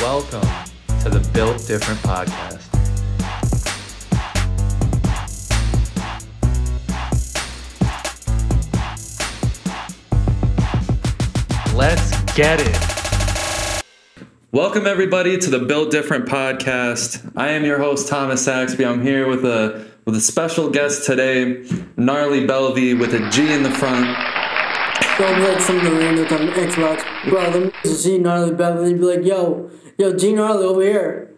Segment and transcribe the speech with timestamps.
[0.00, 0.48] Welcome
[1.02, 2.66] to the Built Different podcast.
[11.74, 13.84] Let's get it.
[14.52, 17.30] Welcome everybody to the Built Different podcast.
[17.36, 18.86] I am your host Thomas Saxby.
[18.86, 21.62] I'm here with a with a special guest today,
[21.98, 24.06] Gnarly Belvy with a G in the front.
[25.18, 27.28] Go be like some of the randos on Xbox.
[27.28, 29.70] Bro, them niggas see gnarly Beverly be like, yo,
[30.00, 31.30] yo, Gene gnarly over here.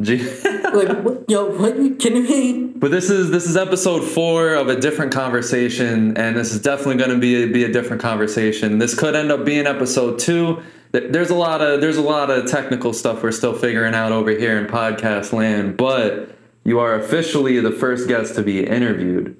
[0.00, 0.26] G.
[0.66, 2.66] Like, what, yo, what you kidding me?
[2.66, 6.96] but this is this is episode four of a different conversation, and this is definitely
[6.96, 8.78] going to be a, be a different conversation.
[8.78, 10.60] This could end up being episode two.
[10.90, 14.32] There's a lot of there's a lot of technical stuff we're still figuring out over
[14.32, 19.36] here in podcast land, but you are officially the first guest to be interviewed.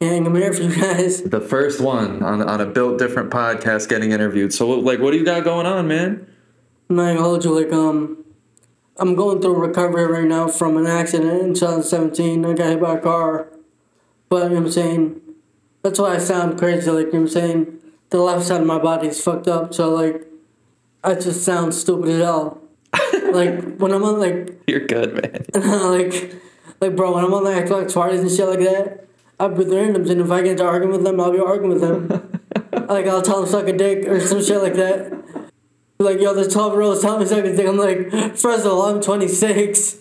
[0.00, 1.22] Gang, I'm here for you guys.
[1.22, 4.52] the first one on, on a built different podcast getting interviewed.
[4.52, 6.26] So like what do you got going on, man?
[6.88, 8.24] I'm not gonna hold you, like, um,
[8.98, 12.44] I'm going through recovery right now from an accident in 2017.
[12.44, 13.48] I got hit by a car.
[14.28, 15.20] But, you know what I'm saying?
[15.82, 17.78] That's why I sound crazy, like, you know what I'm saying?
[18.10, 20.26] The left side of my body is fucked up, so, like,
[21.02, 22.62] I just sound stupid as hell.
[23.32, 25.44] like, when I'm on, like, You're good, man.
[25.90, 26.34] like,
[26.80, 29.06] like, bro, when I'm on the Xbox parties and shit like that,
[29.40, 31.80] I be randoms, and if I get to arguing with them, I'll be arguing with
[31.80, 32.40] them.
[32.88, 35.41] like, I'll tell them suck a dick or some shit like that.
[36.02, 37.66] Like, yo, this 12 year old telling me suck dick.
[37.66, 39.98] I'm like, first of all, I'm 26.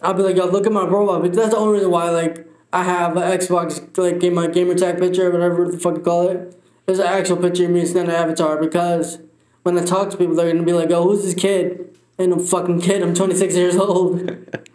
[0.00, 1.20] I'll be like, yo, look at my profile.
[1.20, 4.98] But that's the only reason why, like, I have an Xbox, like, my gamer tag
[4.98, 6.54] picture, whatever the fuck you call it.
[6.86, 9.18] There's an actual picture of me, it's not an avatar, because
[9.62, 11.96] when I talk to people, they're gonna be like, oh, who's this kid?
[12.18, 14.46] Ain't no fucking kid, I'm 26 years old.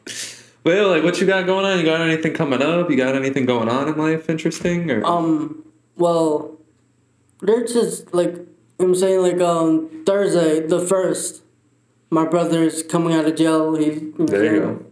[0.63, 1.77] Well, like what you got going on?
[1.77, 2.89] You got anything coming up?
[2.89, 5.65] You got anything going on in life interesting or Um,
[5.97, 6.57] well,
[7.41, 8.35] they're just like
[8.79, 11.41] I'm saying, like um Thursday, the first.
[12.09, 13.73] My brother's coming out of jail.
[13.75, 14.85] He's There you go.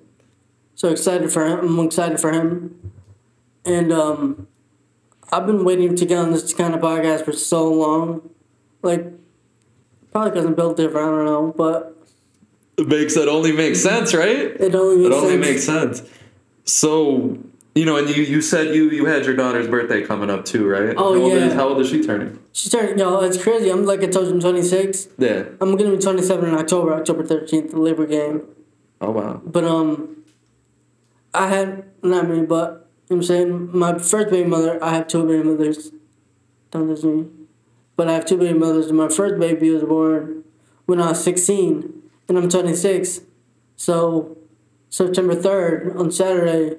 [0.74, 1.60] So excited for him.
[1.80, 2.92] I'm excited for him.
[3.64, 4.48] And um,
[5.32, 8.28] I've been waiting to get on this kind of podcast for so long,
[8.82, 9.06] like
[10.12, 11.08] probably because I'm built different.
[11.08, 11.96] I don't know, but
[12.78, 14.60] It makes it only makes sense, right?
[14.60, 15.46] it only It only sense.
[15.46, 16.02] makes sense.
[16.66, 17.38] So
[17.76, 20.68] you know, and you, you said you you had your daughter's birthday coming up too,
[20.68, 20.94] right?
[20.98, 21.38] Oh, how old yeah.
[21.40, 22.38] Is, how old is she turning?
[22.52, 22.98] She's turning.
[22.98, 23.70] Yo, it's crazy.
[23.70, 25.08] I'm like I told you, I'm 26.
[25.18, 25.44] Yeah.
[25.62, 28.44] I'm gonna be 27 in October, October 13th, the Labor Game.
[29.00, 29.42] Oh wow.
[29.46, 30.24] But um,
[31.34, 34.84] I had not me, but you know what I'm saying my first baby mother.
[34.84, 35.92] I have two baby mothers.
[36.72, 37.28] Don't listen me.
[37.96, 38.88] But I have two baby mothers.
[38.88, 40.44] and My first baby was born
[40.86, 43.22] when I was 16, and I'm 26.
[43.76, 44.38] So
[44.90, 46.78] September 3rd on Saturday,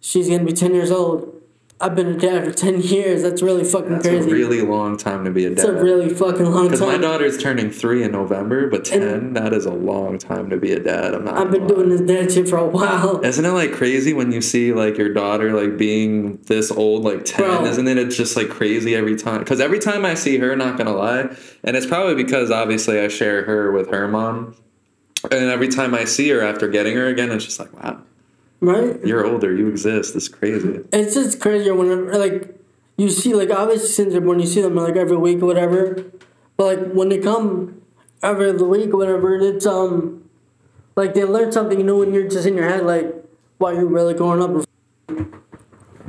[0.00, 1.34] she's gonna be 10 years old.
[1.80, 3.22] I've been a dad for 10 years.
[3.22, 4.18] That's really fucking That's crazy.
[4.18, 5.58] It's a really long time to be a dad.
[5.58, 6.70] it's a really fucking long time.
[6.72, 10.56] Because my daughter's turning three in November, but ten, that is a long time to
[10.56, 11.14] be a dad.
[11.14, 11.38] I'm not.
[11.38, 13.24] I've been doing this dad shit for a while.
[13.24, 17.24] Isn't it like crazy when you see like your daughter like being this old, like
[17.24, 17.46] 10?
[17.46, 17.66] Bro.
[17.66, 17.96] Isn't it?
[17.96, 19.38] It's just like crazy every time.
[19.38, 21.28] Because every time I see her, not gonna lie,
[21.62, 24.56] and it's probably because obviously I share her with her mom.
[25.30, 28.02] And every time I see her after getting her again, it's just like, wow,
[28.60, 29.04] Right?
[29.04, 30.16] you're older, you exist.
[30.16, 30.80] It's crazy.
[30.92, 32.58] it's just crazier when like
[32.96, 36.04] you see like obviously since when you see them like every week or whatever,
[36.56, 37.80] but like when they come
[38.20, 40.28] every other week or whatever, it's um
[40.96, 43.14] like they learn something new and you're just in your head like,
[43.60, 44.66] wow, you're really growing up.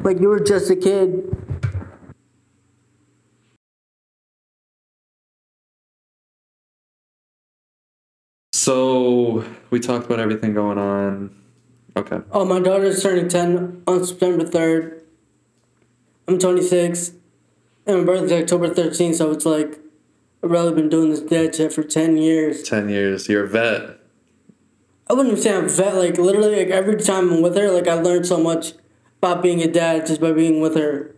[0.03, 1.35] Like you were just a kid.
[8.53, 11.38] So we talked about everything going on.
[11.95, 12.19] Okay.
[12.31, 15.03] Oh, my daughter's turning ten on September third.
[16.27, 17.13] I'm 26,
[17.87, 19.15] and my birthday's October 13th.
[19.15, 19.79] So it's like
[20.43, 22.63] I've really been doing this dad shit for ten years.
[22.63, 23.27] 10 years.
[23.27, 23.99] You're a vet.
[25.09, 25.95] I wouldn't say I'm vet.
[25.95, 28.73] Like literally, like every time I'm with her, like I learned so much
[29.17, 31.15] about being a dad just by being with her,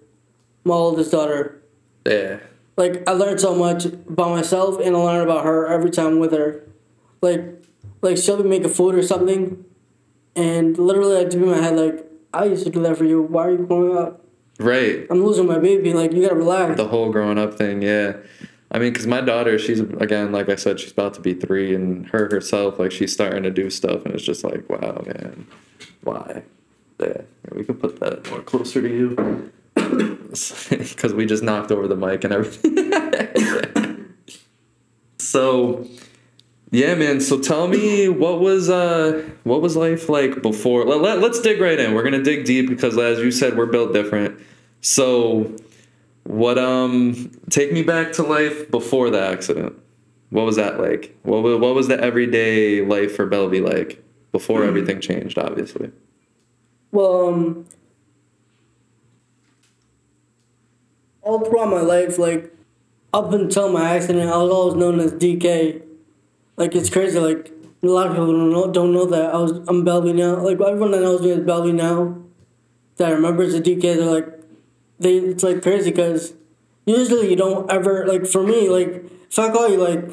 [0.64, 1.62] my oldest daughter.
[2.06, 2.40] Yeah.
[2.78, 6.20] Like I learned so much about myself and I learn about her every time I'm
[6.20, 6.64] with her.
[7.22, 7.64] Like,
[8.02, 9.64] like she'll be making food or something,
[10.36, 13.22] and literally I do in my head like, I used to do that for you.
[13.22, 14.24] Why are you growing up?
[14.60, 15.08] Right.
[15.10, 15.94] I'm losing my baby.
[15.94, 16.78] Like you gotta relax.
[16.78, 18.14] the whole growing up thing yeah
[18.74, 21.76] i mean because my daughter she's again like i said she's about to be three
[21.76, 25.46] and her herself like she's starting to do stuff and it's just like wow man
[26.04, 26.42] why
[27.02, 29.52] yeah we could put that more closer to you
[30.30, 34.14] because we just knocked over the mic and everything
[35.18, 35.86] so
[36.72, 41.20] yeah man so tell me what was uh what was life like before let, let,
[41.20, 44.40] let's dig right in we're gonna dig deep because as you said we're built different
[44.82, 45.54] so
[46.24, 49.76] what um take me back to life before the accident
[50.32, 51.16] What was that like?
[51.24, 54.02] What was, what was the everyday life for Belvy like
[54.32, 55.38] before everything changed?
[55.38, 55.92] Obviously.
[56.94, 57.66] Well, um,
[61.22, 62.56] all throughout my life, like
[63.14, 65.82] up until my accident, I was always known as DK.
[66.62, 67.20] Like it's crazy.
[67.20, 67.52] Like
[67.84, 70.36] a lot of people don't know don't know that I was I'm Belvy now.
[70.48, 71.98] Like everyone that knows me is Belvy now,
[72.98, 74.30] that remembers the DK, they're like,
[75.00, 76.34] they it's like crazy because
[76.86, 78.92] usually you don't ever like for me like
[79.30, 80.04] if I call you like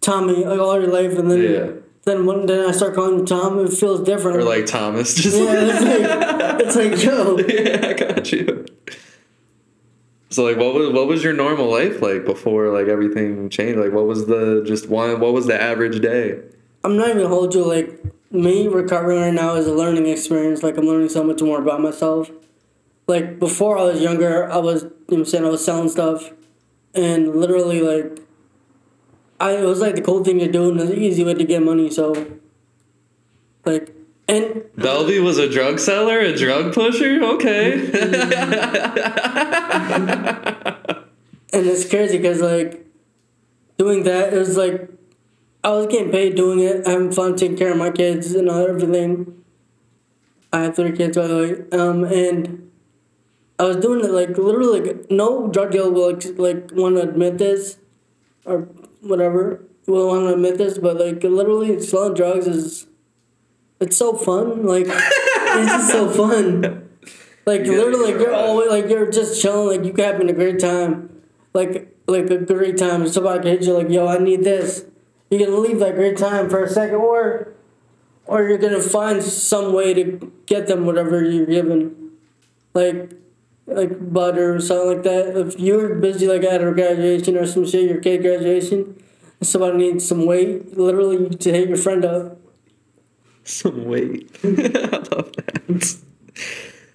[0.00, 1.66] Tommy like all your life and then Yeah.
[2.04, 4.38] then when then I start calling you Tom, it feels different.
[4.38, 7.38] Or like Thomas, just yeah, it's like it's like yo.
[7.38, 8.59] yeah, I got you.
[10.30, 13.80] So like, what was what was your normal life like before like everything changed?
[13.80, 15.18] Like, what was the just one?
[15.18, 16.40] What was the average day?
[16.84, 18.00] I'm not even hold you like
[18.30, 20.62] me recovering right now is a learning experience.
[20.62, 22.30] Like I'm learning so much more about myself.
[23.08, 26.30] Like before I was younger, I was you know I'm saying I was selling stuff,
[26.94, 28.20] and literally like,
[29.40, 31.60] I it was like the cool thing to do and the easy way to get
[31.60, 31.90] money.
[31.90, 32.38] So,
[33.64, 33.92] like,
[34.30, 37.22] and Belvy was a drug seller, a drug pusher.
[37.22, 37.72] Okay.
[41.52, 42.86] and it's crazy because like,
[43.76, 44.88] doing that it was like,
[45.64, 49.42] I was getting paid doing it, having fun, taking care of my kids and everything.
[50.52, 52.70] I have three kids by the way, um, and
[53.58, 57.02] I was doing it like literally like no drug dealer will like, like want to
[57.02, 57.78] admit this,
[58.44, 58.68] or
[59.00, 62.86] whatever will want to admit this, but like literally selling drugs is,
[63.80, 64.66] it's so fun.
[64.66, 66.88] Like it's just so fun.
[67.46, 70.32] Like Yeah, literally, like you're you're always like you're just chilling, like you having a
[70.32, 71.22] great time,
[71.54, 73.08] like like a great time.
[73.08, 74.84] Somebody can hit you like, yo, I need this.
[75.30, 77.54] You're gonna leave that great time for a second, or
[78.26, 82.10] or you're gonna find some way to get them whatever you're given,
[82.74, 83.12] like
[83.66, 85.36] like butter or something like that.
[85.36, 89.02] If you're busy like at a graduation or some shit, your kid graduation,
[89.38, 92.39] and somebody needs some weight, literally you to hit your friend up.
[93.50, 94.30] Some weight.
[94.44, 95.96] I love that.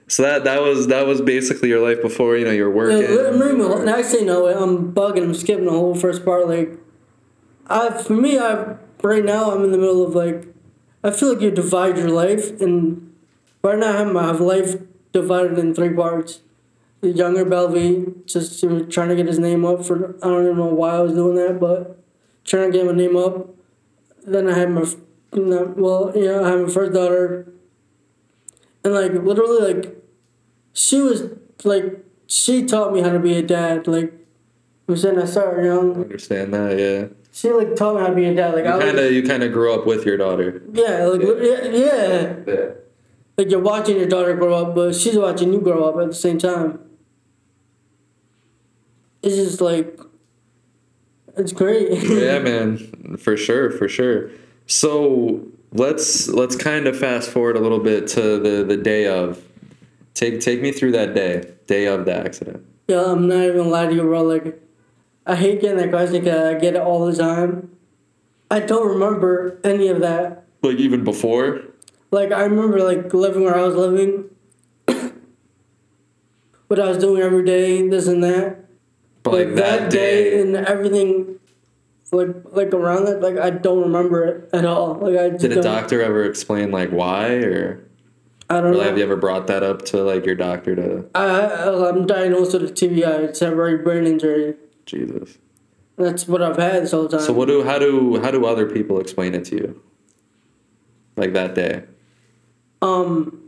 [0.08, 3.02] So that that was that was basically your life before you know you're working.
[3.02, 5.24] me- actually, no, I'm bugging.
[5.24, 6.48] I'm skipping the whole first part.
[6.48, 6.78] Like,
[7.68, 10.48] I for me, I right now I'm in the middle of like,
[11.04, 13.14] I feel like you divide your life, and
[13.64, 14.76] right now I have my life
[15.12, 16.42] divided in three parts.
[17.02, 20.68] The younger Belvy, just trying to get his name up for I don't even know
[20.68, 22.00] why I was doing that, but
[22.46, 23.50] trying to get my name up.
[24.26, 24.86] Then I had my,
[25.36, 27.52] no, well, yeah, I have my first daughter,
[28.84, 29.96] and like literally like
[30.74, 31.24] she was
[31.64, 33.88] like she taught me how to be a dad.
[33.88, 34.14] Like
[34.88, 35.96] I'm saying, I started I young.
[36.02, 37.08] understand that, yeah.
[37.32, 38.56] She like taught me how to be a dad.
[38.56, 40.62] Like You I kind of you kind of grew up with your daughter.
[40.74, 42.36] yeah, like yeah, yeah.
[42.48, 42.70] Yeah.
[43.38, 46.14] Like you're watching your daughter grow up, but she's watching you grow up at the
[46.16, 46.80] same time.
[49.22, 50.00] It's just like
[51.38, 52.02] it's great.
[52.04, 54.30] yeah, man, for sure, for sure.
[54.68, 59.44] So let's let's kind of fast forward a little bit to the the day of.
[60.14, 62.66] Take take me through that day, day of the accident.
[62.88, 64.24] Yeah, I'm not even lying to you, bro.
[64.24, 64.62] Like,
[65.26, 67.76] I hate getting that question because I get it all the time.
[68.50, 70.46] I don't remember any of that.
[70.62, 71.64] Like even before.
[72.12, 74.30] Like, I remember like living where I was living,
[76.68, 78.66] what I was doing every day, this and that.
[79.24, 81.40] But like that, day, and everything,
[82.12, 84.96] like like around that, like I don't remember it at all.
[84.96, 87.84] Like I did a don't- doctor ever explain like why, or,
[88.50, 88.82] I don't know.
[88.82, 92.54] have you ever brought that up to like your doctor to I, I I'm diagnosed
[92.54, 94.56] with a TBI, temporary brain injury.
[94.86, 95.38] Jesus?
[95.98, 97.22] That's what I've had this whole time.
[97.22, 99.82] So what do how do how do other people explain it to you?
[101.18, 101.84] Like that day.
[102.82, 103.42] Um,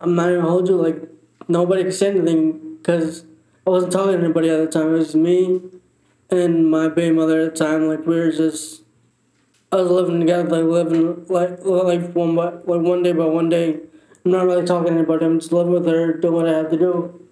[0.00, 0.76] I'm not even gonna hold you.
[0.76, 1.00] Like
[1.48, 3.24] nobody could say anything because
[3.66, 4.88] I wasn't talking to anybody at the time.
[4.94, 5.60] It was me
[6.32, 7.88] and my baby mother at the time.
[7.88, 8.82] Like we were just,
[9.70, 13.48] I was living together, like living like life one by like one day by one
[13.48, 13.80] day.
[14.24, 15.26] I'm not really talking to anybody.
[15.26, 17.28] I'm just living with her, doing what I have to do.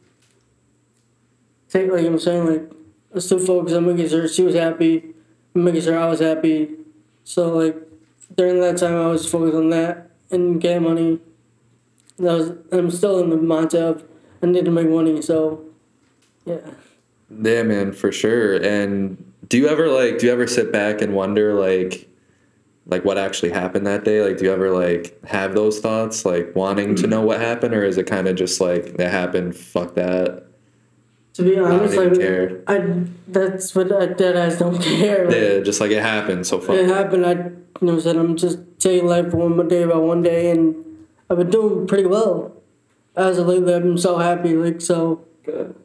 [1.69, 2.73] Take like I'm saying, like
[3.13, 5.15] let's still focus on making sure she was happy,
[5.55, 6.77] making sure I was happy.
[7.25, 7.77] So like
[8.37, 11.21] during that time, I was focused on that and getting money.
[12.19, 14.05] That was I'm still in the mindset of
[14.43, 15.23] I need to make money.
[15.23, 15.65] So
[16.45, 16.59] yeah,
[17.31, 18.57] Yeah, man, for sure.
[18.57, 22.09] And do you ever like do you ever sit back and wonder like
[22.87, 24.23] like what actually happened that day?
[24.23, 27.85] Like do you ever like have those thoughts like wanting to know what happened or
[27.85, 30.47] is it kind of just like that happened, fuck that?
[31.35, 32.63] to be honest, like care.
[32.67, 35.27] I that's what I dead eyes don't care.
[35.27, 36.77] Like, Yeah, just like it happened, so fuck.
[36.77, 37.25] It happened.
[37.25, 40.51] I you know what I'm saying I'm just taking life one day by one day,
[40.51, 40.75] and
[41.29, 42.57] I've been doing pretty well.
[43.17, 44.55] As of lately, I've been so happy.
[44.55, 45.25] Like so,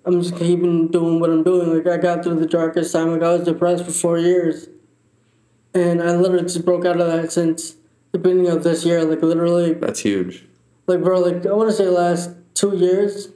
[0.06, 1.74] I'm just keeping doing what I'm doing.
[1.74, 3.12] Like I got through the darkest time.
[3.12, 4.68] Like I was depressed for four years,
[5.74, 7.76] and I literally just broke out of that since
[8.12, 9.04] the beginning of this year.
[9.06, 10.46] Like literally, That's huge.
[10.88, 13.30] like bro, like I want to say last two years.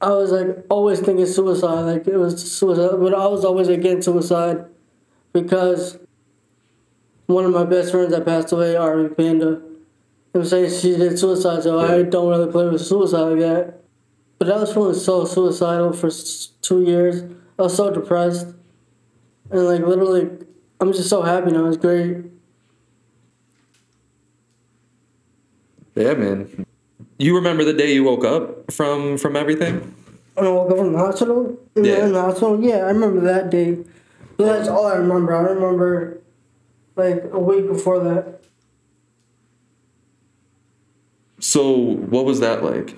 [0.00, 4.06] I was like always thinking suicide, like it was suicide, but I was always against
[4.06, 4.64] suicide
[5.32, 5.96] because
[7.26, 9.62] one of my best friends that passed away, Army Panda,
[10.34, 13.81] I'm saying she did suicide, so I don't really play with suicide like that.
[14.42, 16.10] But I was feeling so suicidal for
[16.62, 17.22] two years.
[17.60, 18.48] I was so depressed,
[19.52, 20.28] and like literally,
[20.80, 21.66] I'm just so happy now.
[21.66, 22.24] It's great.
[25.94, 26.66] Yeah, man.
[27.20, 29.94] You remember the day you woke up from from everything?
[30.34, 32.06] When I woke up from the hospital, in, Yeah.
[32.06, 33.78] in the hospital, yeah, I remember that day.
[34.36, 35.36] But that's all I remember.
[35.36, 36.18] I remember
[36.96, 38.40] like a week before that.
[41.38, 42.96] So what was that like?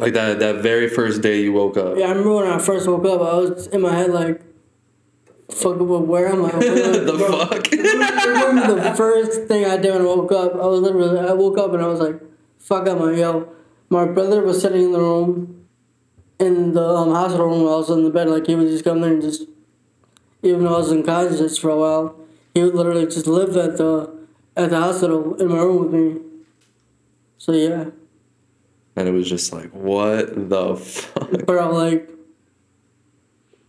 [0.00, 1.96] Like that that very first day you woke up.
[1.96, 4.40] Yeah, I remember when I first woke up, I was in my head like,
[5.50, 7.68] "Fuck, but where am I?" the Bro, fuck?
[7.72, 10.54] I remember the first thing I did when I woke up.
[10.54, 12.20] I was literally, I woke up and I was like,
[12.58, 13.48] "Fuck, am I yo?"
[13.90, 15.66] My brother was sitting in the room,
[16.38, 17.62] in the um, hospital room.
[17.68, 19.42] I was in the bed, like he would just come there and just,
[20.42, 22.16] even though I was unconscious for a while,
[22.54, 24.18] he would literally just live at the
[24.56, 26.20] at the hospital in my room with me.
[27.38, 27.86] So yeah,
[28.96, 31.46] and it was just like, what the fuck?
[31.46, 32.08] but I'm like.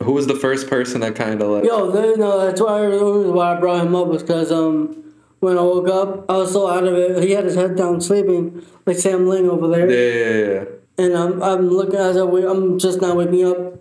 [0.04, 1.64] Who was the first person that kind of like?
[1.64, 5.62] Yo, there, no, that's why, why I brought him up was because um, when I
[5.62, 7.24] woke up, I was so out of it.
[7.24, 11.06] He had his head down, sleeping like Sam Ling over there, Yeah, yeah, yeah.
[11.06, 13.80] and I'm I'm looking as I wake, I'm just now waking up,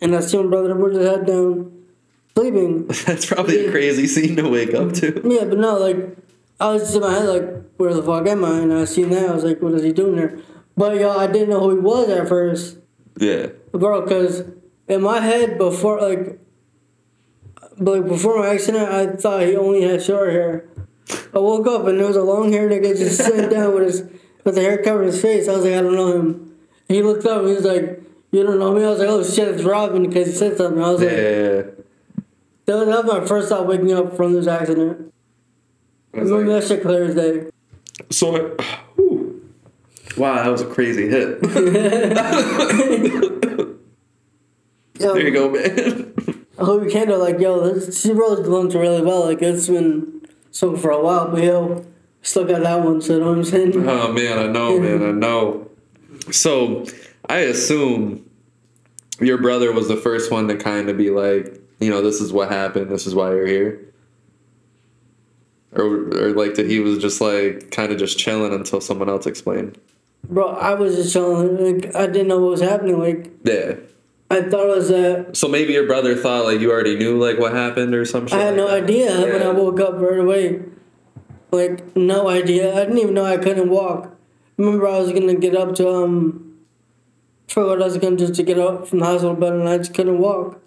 [0.00, 1.84] and I see my brother put his head down,
[2.34, 2.86] sleeping.
[3.06, 5.20] That's probably a crazy scene to wake up to.
[5.24, 6.16] Yeah, but no, like
[6.60, 8.58] I was just in my head like, where the fuck am I?
[8.58, 10.38] And I seen that, I was like, what is he doing there?
[10.76, 12.78] But yo, I didn't know who he was at first.
[13.20, 13.48] Yeah.
[13.72, 14.44] bro because
[14.86, 16.38] in my head before like
[17.78, 20.68] like before my accident i thought he only had short hair
[21.34, 24.02] i woke up and there was a long hair nigga just sitting down with his
[24.44, 26.54] with the hair covering his face i was like i don't know him
[26.88, 28.00] he looked up and he was like
[28.30, 30.82] you don't know me i was like oh shit it's robin because he said something
[30.82, 31.08] i was Yeah.
[31.08, 31.76] like
[32.66, 35.17] that was, that was my first thought waking up from this accident i I was
[36.12, 37.46] remember like- that shit clear as day
[38.10, 39.50] So, I- whew.
[40.16, 41.38] wow, that was a crazy hit.
[45.00, 46.14] yo, There you go, man.
[46.58, 49.26] I hope you can know, like, yo, this, she wrote the lunch really well.
[49.26, 51.86] Like, it's been sung for a while, but yo,
[52.22, 53.88] still got that one, so you know what I'm saying?
[53.88, 55.70] Oh man, I know, man, I know.
[56.32, 56.84] So,
[57.28, 58.28] I assume
[59.20, 62.32] your brother was the first one to kind of be like, you know, this is
[62.32, 62.90] what happened.
[62.90, 63.87] This is why you're here.
[65.72, 69.26] Or, or like that he was just like kind of just chilling until someone else
[69.26, 69.78] explained.
[70.24, 71.56] Bro, I was just chilling.
[71.82, 72.98] Like, I didn't know what was happening.
[72.98, 73.74] Like, Yeah.
[74.30, 75.36] I thought it was that.
[75.36, 78.38] So maybe your brother thought like you already knew like what happened or something.
[78.38, 78.84] I had no that.
[78.84, 80.60] idea when I woke up right away.
[81.50, 82.74] Like, no idea.
[82.74, 84.14] I didn't even know I couldn't walk.
[84.58, 86.58] Remember, I was gonna get up to, um,
[87.46, 89.94] forgot I was gonna just to get up from the hospital bed and I just
[89.94, 90.60] couldn't walk.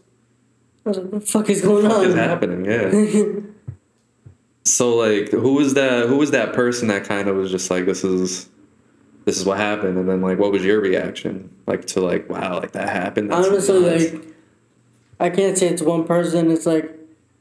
[0.85, 2.05] I was like, what the fuck is going What on?
[2.05, 2.65] is happening?
[2.65, 3.41] Yeah.
[4.63, 6.07] so like, who was that?
[6.07, 8.49] Who was that person that kind of was just like, this is,
[9.25, 11.49] this is what happened, and then like, what was your reaction?
[11.67, 13.31] Like to like, wow, like that happened.
[13.31, 14.13] That's Honestly, nuts.
[14.13, 14.23] like,
[15.19, 16.49] I can't say it's one person.
[16.51, 16.91] It's like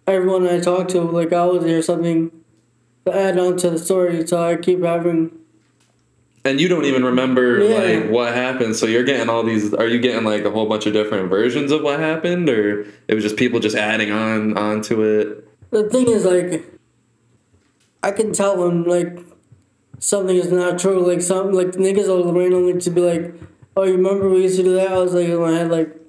[0.07, 2.31] everyone I talk to, like, I always hear something
[3.07, 5.33] to add on to the story, so I keep having.
[6.45, 7.75] and you don't even remember Yeah.
[8.03, 8.77] like what happened.
[8.77, 9.73] So you're getting all these.
[9.75, 13.15] Are you getting like a whole bunch of different versions of what happened, or it
[13.15, 15.47] was just people just adding on onto it?
[15.71, 16.65] The thing is, like,
[18.03, 19.19] I can tell when, like,
[19.99, 21.07] something is not true.
[21.07, 23.35] Like, some, like, niggas will randomly to be like,
[23.77, 24.93] oh, you remember we used to do that?
[24.93, 26.01] I was like, in my head, like,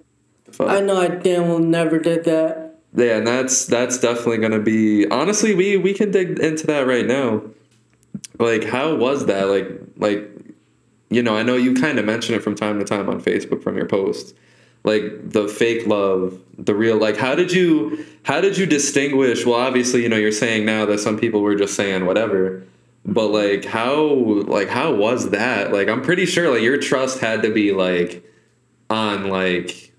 [0.52, 0.70] Fuck.
[0.70, 2.76] I know I damn well never did that.
[2.94, 7.06] Yeah, and that's that's definitely gonna be honestly we we can dig into that right
[7.06, 7.42] now.
[8.38, 9.48] Like how was that?
[9.48, 10.30] Like like
[11.10, 13.64] you know, I know you kind of mention it from time to time on Facebook
[13.64, 14.34] from your posts.
[14.84, 19.60] Like the fake love, the real like how did you how did you distinguish well
[19.60, 22.64] obviously, you know, you're saying now that some people were just saying whatever.
[23.06, 25.72] But like how like how was that?
[25.72, 28.24] Like I'm pretty sure like your trust had to be like
[28.90, 29.92] on like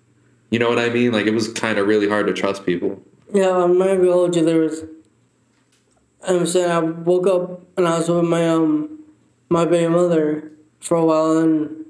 [0.52, 1.12] you know what I mean?
[1.12, 3.02] Like it was kind of really hard to trust people.
[3.32, 4.44] Yeah, gonna hold you.
[4.44, 4.84] There was.
[6.28, 9.00] I'm saying I woke up and I was with my um
[9.48, 11.81] my baby mother for a while, and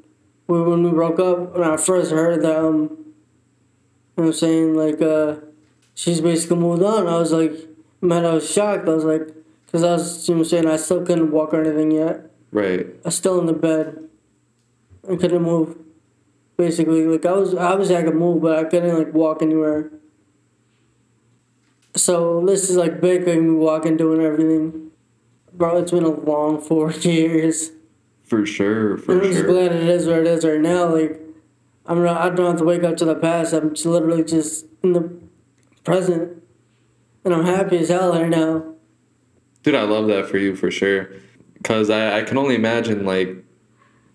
[0.61, 2.95] when we broke up, when I first heard that um, you know
[4.15, 5.37] what I'm saying like uh,
[5.95, 7.07] she's basically moved on.
[7.07, 7.53] I was like,
[8.01, 8.89] man, I was shocked.
[8.89, 9.29] I was like,
[9.71, 12.31] cause I was you know what I'm saying I still couldn't walk or anything yet.
[12.51, 12.87] Right.
[12.87, 14.09] I was still in the bed.
[15.11, 15.79] I couldn't move.
[16.57, 19.91] Basically, like I was obviously I could move, but I couldn't like walk anywhere.
[21.95, 24.91] So this is like big, like me walking, doing everything.
[25.53, 27.71] Bro, it's been a long four years.
[28.33, 30.87] For sure, for I'm just glad it is where it is right now.
[30.87, 31.21] Like,
[31.85, 33.53] I'm not, I don't have to wake up to the past.
[33.53, 35.13] I'm just literally just in the
[35.85, 36.43] present,
[37.27, 38.73] and I'm happy as hell right now.
[39.63, 41.11] Dude, I love that for you for sure.
[41.63, 43.37] Cause I, I can only imagine like,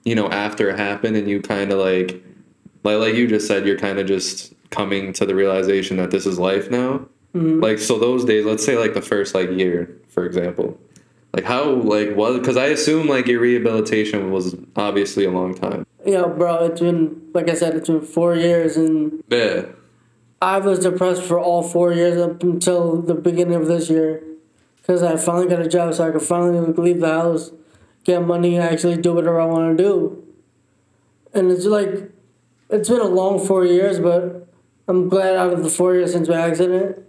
[0.03, 2.23] you know, after it happened and you kind of like,
[2.83, 6.25] like like you just said, you're kind of just coming to the realization that this
[6.25, 7.07] is life now.
[7.35, 7.61] Mhm.
[7.61, 10.79] Like so those days, let's say like the first like year, for example,
[11.37, 15.85] like how like was because I assume like your rehabilitation was obviously a long time.
[16.03, 19.65] Yeah, bro, it's been like I said, it's been four years, and Yeah.
[20.41, 24.23] I was depressed for all four years up until the beginning of this year,
[24.77, 27.51] because I finally got a job, so I could finally leave the house,
[28.03, 30.23] get money, and actually do whatever I want to do.
[31.33, 32.11] And it's like,
[32.69, 34.47] it's been a long four years, but
[34.87, 36.99] I'm glad out of the four years since my accident,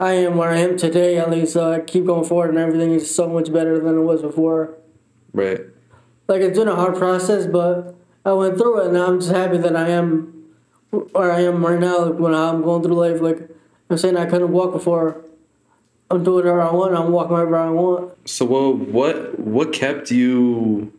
[0.00, 1.18] I am where I am today.
[1.18, 4.02] At least uh, I keep going forward, and everything is so much better than it
[4.02, 4.76] was before.
[5.32, 5.60] Right.
[6.28, 9.58] Like it's been a hard process, but I went through it, and I'm just happy
[9.58, 10.38] that I am
[10.90, 12.06] where I am right now.
[12.06, 13.48] Like when I'm going through life, like
[13.90, 15.24] I'm saying, I couldn't walk before.
[16.10, 16.94] I'm doing whatever I want.
[16.94, 18.28] I'm walking wherever I want.
[18.28, 20.92] So what what what kept you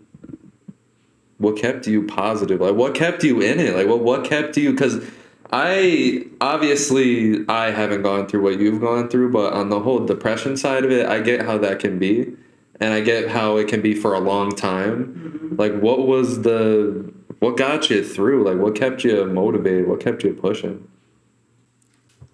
[1.37, 2.59] what kept you positive?
[2.61, 3.75] Like what kept you in it?
[3.75, 5.03] Like what what kept you cuz
[5.51, 10.57] I obviously I haven't gone through what you've gone through, but on the whole depression
[10.57, 12.33] side of it, I get how that can be
[12.79, 15.05] and I get how it can be for a long time.
[15.05, 15.55] Mm-hmm.
[15.55, 18.43] Like what was the what got you through?
[18.43, 19.87] Like what kept you motivated?
[19.87, 20.87] What kept you pushing?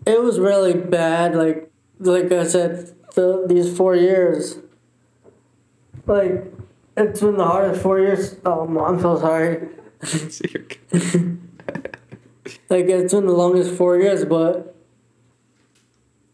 [0.06, 1.36] It was really bad.
[1.36, 4.58] Like like I said, the, these four years.
[6.06, 6.52] Like
[6.98, 8.36] it's been the hardest four years.
[8.46, 9.70] Oh, I'm so sorry.
[12.70, 14.76] Like it's been the longest four years, but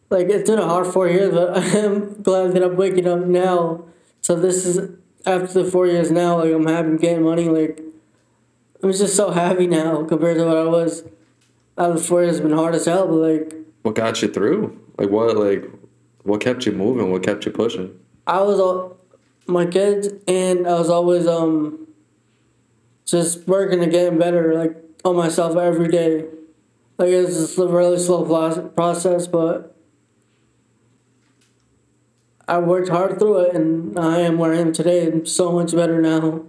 [0.09, 1.33] like it's been a hard four years.
[1.33, 3.85] But I am glad that I'm waking up now.
[4.21, 4.89] So this is
[5.25, 6.39] after the four years now.
[6.39, 7.50] Like I'm happy getting money.
[7.50, 7.81] Like
[8.83, 11.03] I'm just so happy now compared to what I was.
[11.77, 13.07] Out of the four years, been hard as hell.
[13.07, 14.79] But like what got you through?
[14.97, 15.65] Like what like
[16.24, 17.11] what kept you moving?
[17.11, 17.97] What kept you pushing?
[18.27, 18.97] I was all
[19.47, 21.87] my kids, and I was always um
[23.05, 26.25] just working and getting better, like on myself every day.
[26.98, 29.75] Like it's a really slow process, but
[32.48, 35.07] I worked hard through it, and I am where I am today.
[35.07, 36.44] I'm so much better now.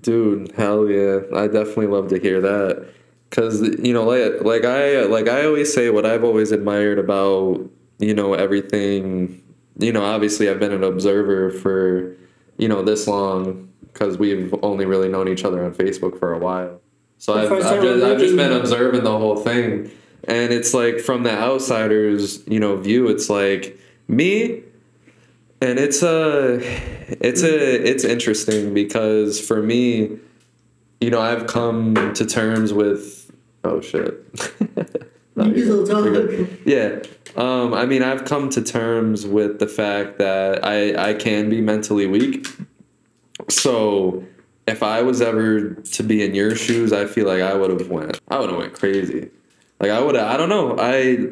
[0.00, 1.20] Dude, hell yeah!
[1.34, 2.88] I definitely love to hear that,
[3.30, 7.68] cause you know, like like I like I always say, what I've always admired about
[7.98, 9.42] you know everything.
[9.78, 12.16] You know, obviously, I've been an observer for
[12.56, 16.38] you know this long, cause we've only really known each other on Facebook for a
[16.38, 16.80] while.
[17.20, 19.90] So I've, I've, just, I've just been observing the whole thing,
[20.24, 23.08] and it's like from the outsiders, you know, view.
[23.08, 23.78] It's like
[24.08, 24.62] me
[25.62, 26.58] and it's a
[27.24, 30.18] it's a it's interesting because for me
[31.00, 33.30] you know i've come to terms with
[33.64, 34.24] oh shit
[35.36, 35.92] No, You can you're still good.
[35.92, 36.04] talk.
[36.04, 36.58] You're good.
[36.64, 37.02] yeah
[37.36, 41.60] um i mean i've come to terms with the fact that i i can be
[41.60, 42.46] mentally weak
[43.48, 44.24] so
[44.66, 47.88] if i was ever to be in your shoes i feel like i would have
[47.88, 49.30] went i would have went crazy.
[49.80, 50.76] Like i would have i don't know.
[50.78, 51.28] I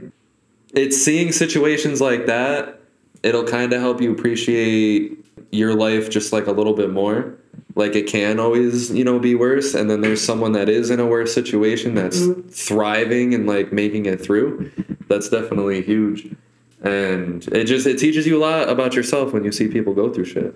[0.74, 2.80] it's seeing situations like that
[3.22, 5.12] it'll kind of help you appreciate
[5.50, 7.36] your life just like a little bit more.
[7.74, 11.00] Like it can always you know be worse and then there's someone that is in
[11.00, 12.48] a worse situation that's mm-hmm.
[12.48, 14.70] thriving and like making it through.
[15.08, 16.34] That's definitely huge.
[16.82, 20.12] And it just it teaches you a lot about yourself when you see people go
[20.12, 20.54] through shit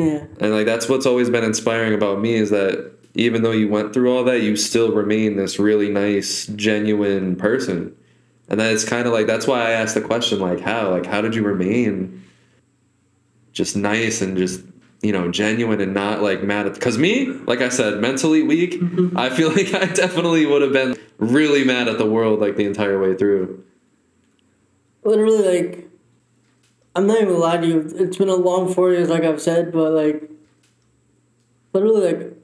[0.00, 3.68] Yeah, and like that's what's always been inspiring about me is that even though you
[3.68, 7.94] went through all that, you still remain this really nice, genuine person.
[8.48, 10.90] And then it's kind of like that's why I asked the question like how?
[10.90, 12.24] Like how did you remain
[13.52, 14.62] just nice and just
[15.02, 18.74] you know genuine and not like mad at because me like I said mentally weak
[18.74, 19.16] mm-hmm.
[19.16, 22.64] I feel like I definitely would have been really mad at the world like the
[22.64, 23.64] entire way through.
[25.04, 25.89] Literally, like
[26.94, 28.04] I'm not even lying to to you.
[28.06, 30.30] It's been a long four years, like I've said, but like
[31.72, 32.36] literally, like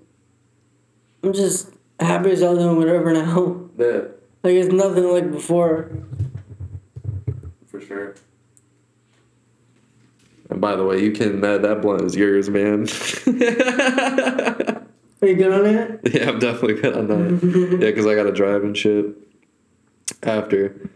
[1.23, 3.69] I'm just happy as hell doing whatever now.
[3.79, 4.03] yeah
[4.43, 5.91] Like it's nothing like before.
[7.67, 8.15] for sure
[10.49, 12.87] and by the way you can that that blunt is yours man
[15.23, 16.01] Are you good on it?
[16.15, 17.41] Yeah, I'm definitely good on that.
[17.81, 19.07] yeah, because I got to drive and shit
[20.23, 20.91] after.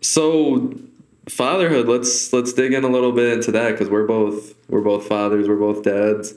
[0.00, 0.72] So,
[1.28, 1.88] fatherhood.
[1.88, 5.48] Let's let's dig in a little bit into that because we're both we're both fathers.
[5.48, 6.34] We're both dads.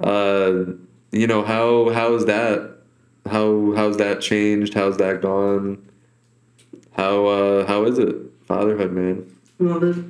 [0.00, 0.74] Uh,
[1.12, 2.78] you know how how's that?
[3.26, 4.74] How how's that changed?
[4.74, 5.88] How's that gone?
[6.92, 8.34] How uh how is it?
[8.46, 9.36] fatherhood, man.
[9.58, 10.04] Know this?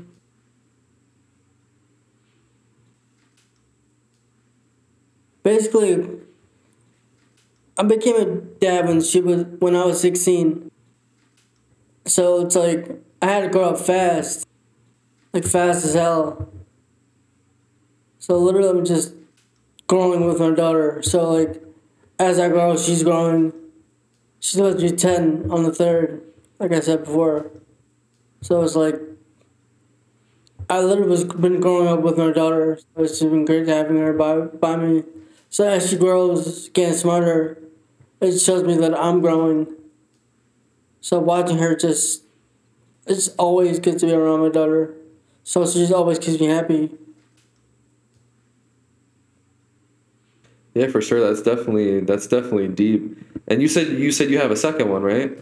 [5.42, 6.09] Basically,
[7.77, 10.70] I became a dad when she was when I was sixteen.
[12.07, 14.47] So it's like I had to grow up fast,
[15.33, 16.53] like fast as hell.
[18.19, 19.15] So literally, I'm just
[19.87, 21.03] growing with my daughter.
[21.03, 21.63] So like,
[22.19, 23.55] as I grow, she's growing.
[24.41, 26.23] She's about to be ten on the third,
[26.59, 27.51] like I said before.
[28.43, 29.01] So it's like
[30.69, 32.77] I literally was been growing up with my daughter.
[32.77, 35.03] So it's been great having her by by me.
[35.49, 37.57] So as she grows, getting smarter,
[38.21, 39.75] it shows me that I'm growing.
[41.01, 42.24] So watching her just,
[43.07, 44.95] it's always good to be around my daughter.
[45.43, 46.90] So she just always keeps me happy.
[50.75, 51.21] Yeah, for sure.
[51.21, 53.17] That's definitely that's definitely deep.
[53.47, 55.38] And you said you said you have a second one, right?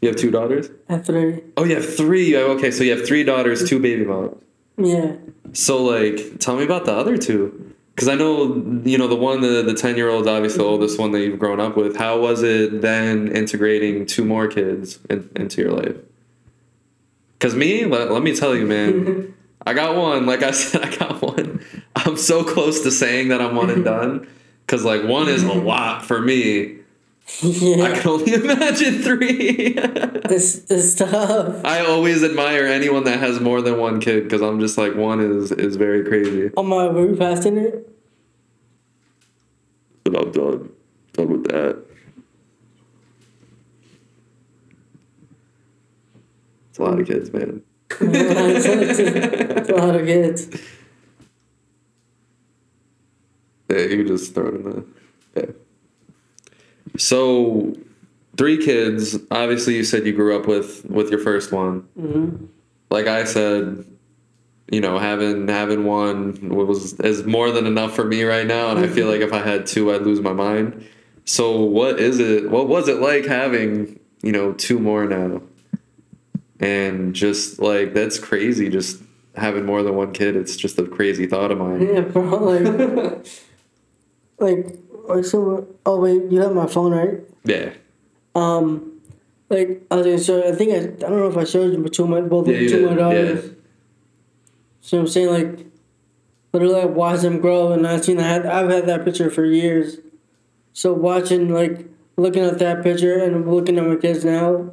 [0.00, 0.70] You have two daughters.
[0.88, 2.36] After, Oh, you have three.
[2.36, 4.36] Oh, Okay, so you have three daughters, two baby moms.
[4.76, 5.16] yeah,
[5.52, 7.74] So like, tell me about the other two.
[7.94, 10.72] Because I know you know the one the the ten year old's obviously the mm-hmm.
[10.72, 11.96] oldest one that you've grown up with.
[11.96, 15.96] How was it then integrating two more kids in, into your life?
[17.38, 19.34] Because me, let, let me tell you, man,
[19.66, 20.26] I got one.
[20.26, 21.64] Like I said, I got one.
[21.94, 24.26] I'm so close to saying that I'm one and done.
[24.66, 26.76] Because like one is a lot for me.
[27.42, 29.72] I can only imagine three.
[29.72, 31.62] this it's tough.
[31.64, 35.20] I always admire anyone that has more than one kid because I'm just like one
[35.20, 36.50] is is very crazy.
[36.56, 37.94] Oh Am I were we in it?
[40.04, 40.72] But I'm done.
[41.12, 41.87] Done with that.
[46.78, 47.62] It's a lot of kids, man.
[47.90, 50.48] it's, it's a lot of kids.
[53.68, 54.84] Yeah, you just throw it in the.
[55.36, 55.46] Yeah.
[56.96, 57.74] So,
[58.36, 59.18] three kids.
[59.30, 61.80] Obviously, you said you grew up with with your first one.
[61.98, 62.46] hmm
[62.90, 63.84] Like I said,
[64.70, 68.78] you know, having having one was is more than enough for me right now, and
[68.78, 70.86] I feel like if I had two, I'd lose my mind.
[71.24, 72.50] So, what is it?
[72.50, 75.42] What was it like having you know two more now?
[76.60, 78.68] And just like that's crazy.
[78.68, 79.00] Just
[79.36, 81.80] having more than one kid, it's just a crazy thought of mine.
[81.86, 82.22] Yeah, bro.
[82.34, 83.26] Like,
[84.38, 85.68] like, like so.
[85.86, 87.20] Oh wait, you have my phone, right?
[87.44, 87.70] Yeah.
[88.34, 89.00] Um,
[89.50, 90.48] like I was gonna show.
[90.48, 90.76] I think I.
[91.06, 92.94] I don't know if I showed you, but two of my both Yeah, two my
[92.94, 93.44] daughters.
[93.44, 93.50] yeah.
[94.80, 95.66] So I'm saying like,
[96.52, 98.46] literally, I watched them grow, and I've seen that.
[98.46, 99.98] I've had that picture for years.
[100.72, 104.72] So watching like looking at that picture and looking at my kids now,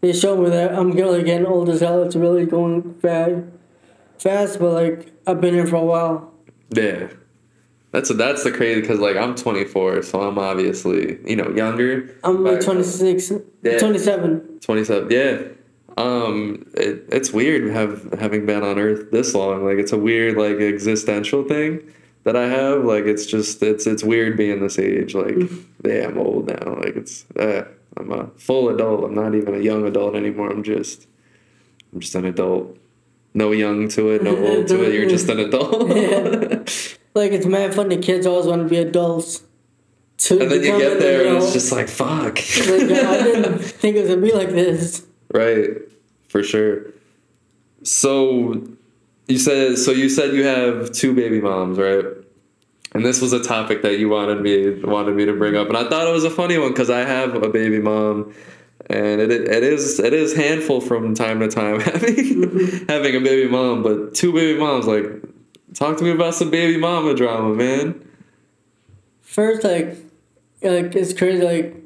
[0.00, 2.02] they show me that I'm really getting old as hell.
[2.02, 3.42] It's really going fast,
[4.18, 4.58] fast.
[4.58, 6.32] But like I've been here for a while.
[6.70, 7.08] Yeah.
[7.92, 12.14] That's that's the crazy because like I'm 24, so I'm obviously you know younger.
[12.22, 13.32] I'm like Back- 26,
[13.62, 13.78] Yeah.
[13.78, 14.60] 27.
[14.60, 15.10] 27.
[15.10, 15.42] Yeah.
[15.98, 19.64] Um, it, it's weird have having been on Earth this long.
[19.64, 21.82] Like it's a weird like existential thing
[22.22, 22.84] that I have.
[22.84, 25.14] Like it's just it's it's weird being this age.
[25.16, 25.34] Like
[25.84, 26.76] yeah, I'm old now.
[26.76, 27.64] Like it's uh,
[27.96, 29.04] I'm a full adult.
[29.04, 30.50] I'm not even a young adult anymore.
[30.50, 31.06] I'm just
[31.92, 32.76] I'm just an adult.
[33.34, 34.94] No young to it, no old to it.
[34.94, 35.88] You're just an adult.
[35.96, 36.64] Yeah.
[37.12, 37.88] Like it's mad fun.
[37.88, 39.42] The kids always want to be adults.
[40.18, 42.36] To And then you get an there and it's just like fuck.
[42.36, 45.04] Like, I didn't think it was gonna be like this.
[45.34, 45.70] right,
[46.28, 46.92] for sure.
[47.82, 48.62] So
[49.26, 52.04] you said so you said you have two baby moms, right?
[52.92, 55.76] And this was a topic that you wanted me wanted me to bring up, and
[55.76, 58.34] I thought it was a funny one because I have a baby mom,
[58.86, 63.48] and it it is it is handful from time to time having having a baby
[63.48, 65.06] mom, but two baby moms like
[65.74, 68.06] talk to me about some baby mama drama, man.
[69.20, 69.96] First, like,
[70.62, 71.44] like it's crazy.
[71.44, 71.76] Like,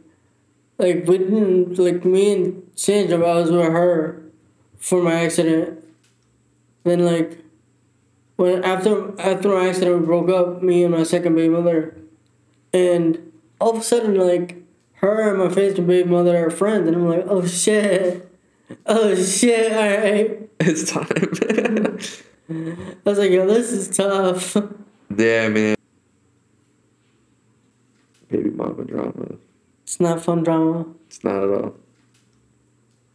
[0.79, 3.19] like we didn't like me and Sandra.
[3.19, 4.23] I was with her
[4.79, 5.85] for my accident.
[6.85, 7.44] Then like,
[8.37, 10.63] when after after my accident, we broke up.
[10.63, 11.97] Me and my second baby mother,
[12.73, 14.57] and all of a sudden, like,
[14.95, 18.29] her and my first baby mother are friends, and I'm like, oh shit,
[18.87, 20.41] oh shit, all right.
[20.61, 21.09] It's time.
[22.49, 24.55] I was like, yo, this is tough.
[25.17, 25.77] yeah, man.
[28.31, 29.37] Baby mama drama.
[29.83, 30.87] It's not fun drama.
[31.07, 31.75] It's not at all.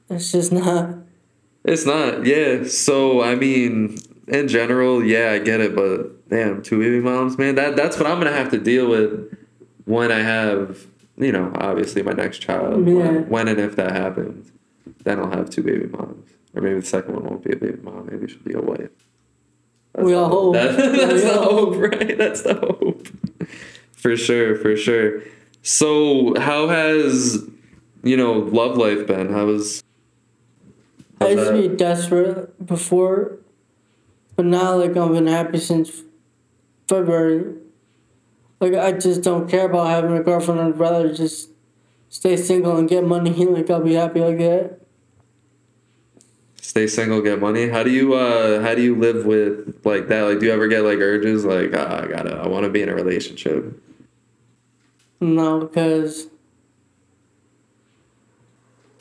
[0.10, 0.96] It's just not.
[1.64, 2.64] It's not, yeah.
[2.66, 3.98] So I mean,
[4.30, 8.08] in general, yeah, I get it, but damn, two baby moms, man, that that's what
[8.08, 9.36] I'm gonna have to deal with
[9.86, 10.86] when I have,
[11.18, 12.88] you know, obviously my next child.
[12.88, 12.94] Yeah.
[12.96, 14.52] When, when and if that happens,
[15.04, 17.80] then I'll have two baby moms, or maybe the second one won't be a baby
[17.82, 18.08] mom.
[18.12, 18.90] Maybe she'll be a wife.
[19.94, 20.54] That's We all hope.
[20.54, 22.18] That- that's the hope, right?
[22.18, 23.08] That's the hope.
[23.92, 25.22] For sure, for sure.
[25.62, 27.44] So, how has
[28.04, 29.32] you know love life been?
[29.34, 29.84] How was
[31.20, 33.40] I used to be desperate before,
[34.40, 36.04] but now like I've been happy since
[36.88, 37.56] February.
[38.62, 40.62] Like I just don't care about having a girlfriend.
[40.62, 41.50] I'd rather just
[42.08, 43.32] stay single and get money.
[43.46, 44.80] Like I'll be happy like that.
[46.62, 47.68] Stay single, get money.
[47.68, 50.22] How do you uh how do you live with like that?
[50.22, 52.88] Like do you ever get like urges like ah, I gotta I wanna be in
[52.88, 53.78] a relationship?
[55.20, 56.28] No, because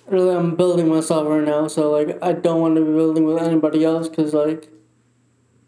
[0.09, 1.69] really I'm building myself right now.
[1.69, 4.09] So like I don't want to be building with anybody else.
[4.09, 4.69] Cause like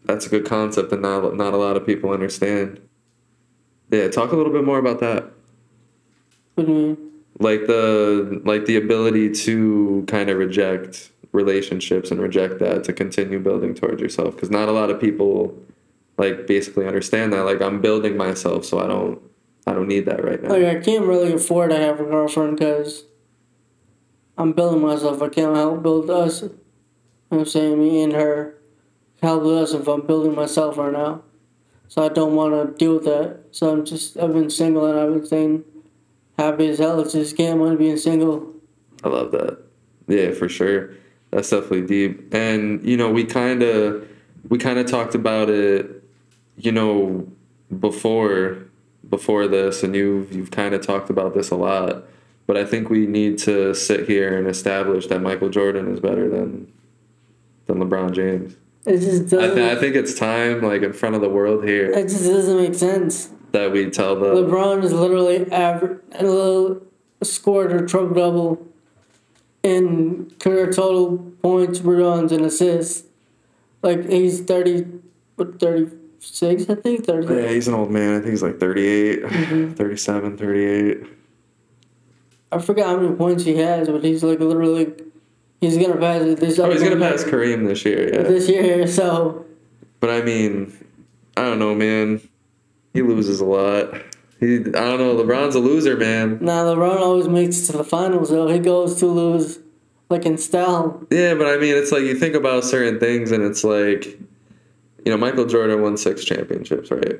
[0.05, 2.79] That's a good concept and not not a lot of people understand.
[3.91, 5.31] Yeah, talk a little bit more about that.
[6.55, 7.11] what do you mean?
[7.39, 13.39] Like the like the ability to kind of reject relationships and reject that to continue
[13.39, 15.57] building towards yourself because not a lot of people
[16.17, 19.21] like basically understand that like I'm building myself so I don't
[19.65, 20.49] I don't need that right now.
[20.49, 23.05] Like I can't really afford to have a girlfriend because
[24.37, 25.21] I'm building myself.
[25.21, 26.41] I can't help build us.
[26.41, 26.55] You know
[27.29, 28.60] what I'm saying me and her
[29.21, 31.23] help us if I'm building myself right now.
[31.87, 33.39] So I don't want to deal with that.
[33.51, 35.63] So I'm just I've been single and I've been staying
[36.37, 36.99] happy as hell.
[37.01, 38.53] It's just can't mind being single.
[39.03, 39.59] I love that.
[40.07, 40.91] Yeah, for sure.
[41.31, 42.33] That's definitely deep.
[42.33, 44.07] And you know, we kind of
[44.49, 46.03] we kind of talked about it,
[46.57, 47.27] you know,
[47.79, 48.65] before
[49.09, 52.05] before this and you've, you've kind of talked about this a lot.
[52.47, 56.29] But I think we need to sit here and establish that Michael Jordan is better
[56.29, 56.71] than
[57.67, 58.55] than LeBron James.
[58.85, 59.55] It just I, doesn't.
[59.57, 62.57] th- I think it's time, like in front of the world here, it just doesn't
[62.57, 63.29] make sense.
[63.51, 66.81] that we tell the LeBron is literally average, a little
[67.21, 68.67] scored a triple double
[69.63, 73.03] in career total points, rebounds, and assists.
[73.83, 74.85] Like he's thirty,
[75.35, 76.67] what thirty six?
[76.69, 77.33] I think thirty.
[77.33, 78.15] Yeah, he's an old man.
[78.15, 79.75] I think he's like 38, Mhm.
[79.75, 81.03] 37, 38.
[82.51, 84.91] I forgot how many points he has, but he's like literally,
[85.61, 86.59] he's gonna pass this.
[86.59, 88.13] Oh, he's gonna pass year- Kareem this year.
[88.13, 88.23] Yeah.
[88.23, 88.87] this year.
[88.87, 89.45] So
[90.01, 90.73] But I mean,
[91.37, 92.21] I don't know, man.
[92.93, 93.93] He loses a lot.
[94.39, 95.15] He, I don't know.
[95.15, 96.39] LeBron's a loser, man.
[96.41, 98.29] now LeBron always makes it to the finals.
[98.31, 99.59] Though he goes to lose,
[100.09, 101.05] like in style.
[101.11, 104.05] Yeah, but I mean, it's like you think about certain things, and it's like,
[105.05, 107.19] you know, Michael Jordan won six championships, right?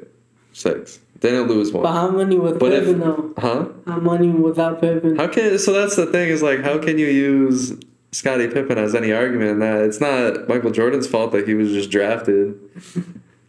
[0.54, 1.00] Six.
[1.20, 1.84] Didn't lose one.
[1.84, 3.34] But how many with But if- though?
[3.38, 3.68] Huh?
[3.86, 5.16] How many without Pippen?
[5.18, 5.60] How can?
[5.60, 7.74] So that's the thing is like, how can you use
[8.12, 9.82] Scottie Pippen has any argument in that?
[9.82, 12.60] It's not Michael Jordan's fault that he was just drafted.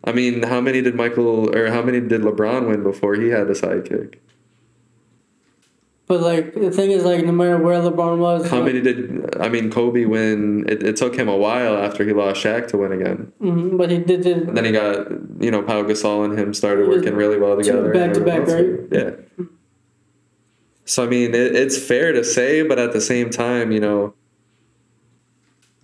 [0.05, 3.49] I mean, how many did Michael or how many did LeBron win before he had
[3.49, 4.17] a sidekick?
[6.07, 9.37] But like the thing is, like no matter where LeBron was, How like, many did
[9.41, 10.65] I mean Kobe win?
[10.69, 13.33] It, it took him a while after he lost Shaq to win again.
[13.41, 14.49] mhm, but he did it.
[14.49, 17.93] And then he got you know Pau Gasol and him started working really well together.
[17.93, 19.19] back-to-back, everyone else did.
[19.39, 19.45] Yeah.
[20.85, 24.15] So I mean, it, it's fair to say, but at the same time, you know,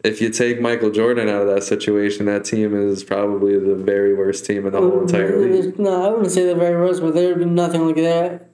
[0.05, 4.15] if you take Michael Jordan out of that situation, that team is probably the very
[4.15, 5.79] worst team in the whole entire league.
[5.79, 8.45] No, I wouldn't say the very worst, but there would be nothing like that.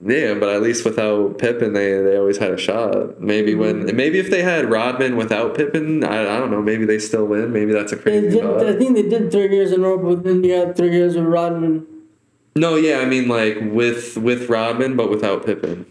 [0.00, 3.20] Yeah, but at least without Pippen, they they always had a shot.
[3.20, 3.86] Maybe Mm-hmm.
[3.86, 6.62] when maybe if they had Rodman without Pippen, I, I don't know.
[6.62, 7.52] Maybe they still win.
[7.52, 8.64] Maybe that's a crazy did, thought.
[8.64, 11.16] I think they did three years in a row, but then you had three years
[11.16, 11.84] with Rodman.
[12.54, 15.84] No, yeah, I mean like with with Rodman, but without Pippen.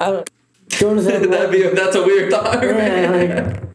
[0.00, 0.30] I don't.
[0.68, 2.62] Jordan's had That'd be that's a weird thought.
[2.62, 3.62] Yeah, like.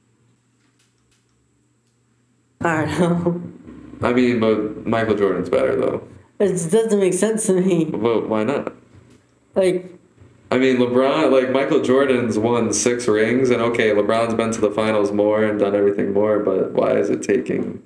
[2.61, 4.07] I don't know.
[4.07, 6.07] I mean, but Michael Jordan's better though.
[6.39, 7.85] It doesn't make sense to me.
[7.85, 8.73] But why not?
[9.55, 9.91] Like,
[10.51, 14.71] I mean, LeBron, like Michael Jordan's won six rings, and okay, LeBron's been to the
[14.71, 17.83] finals more and done everything more, but why is it taking?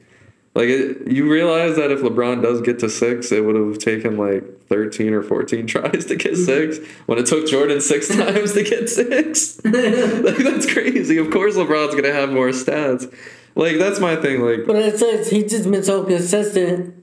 [0.56, 4.18] Like, it, you realize that if LeBron does get to six, it would have taken
[4.18, 8.64] like 13 or 14 tries to get six, when it took Jordan six times to
[8.64, 9.60] get six.
[9.66, 11.18] like, that's crazy.
[11.18, 13.12] Of course, LeBron's to have more stats.
[13.56, 14.42] Like, that's my thing.
[14.42, 16.96] Like, but it says he's just been so consistent.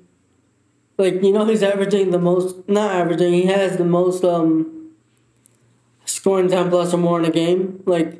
[0.97, 4.91] Like, you know, he's averaging the most, not averaging, he has the most um
[6.05, 7.83] scoring 10 plus or more in a game.
[7.87, 8.19] Like,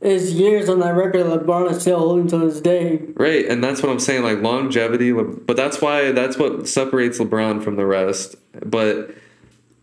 [0.00, 3.02] his years on that record, LeBron is still holding to this day.
[3.14, 5.12] Right, and that's what I'm saying, like longevity.
[5.12, 8.36] But that's why that's what separates LeBron from the rest.
[8.64, 9.14] But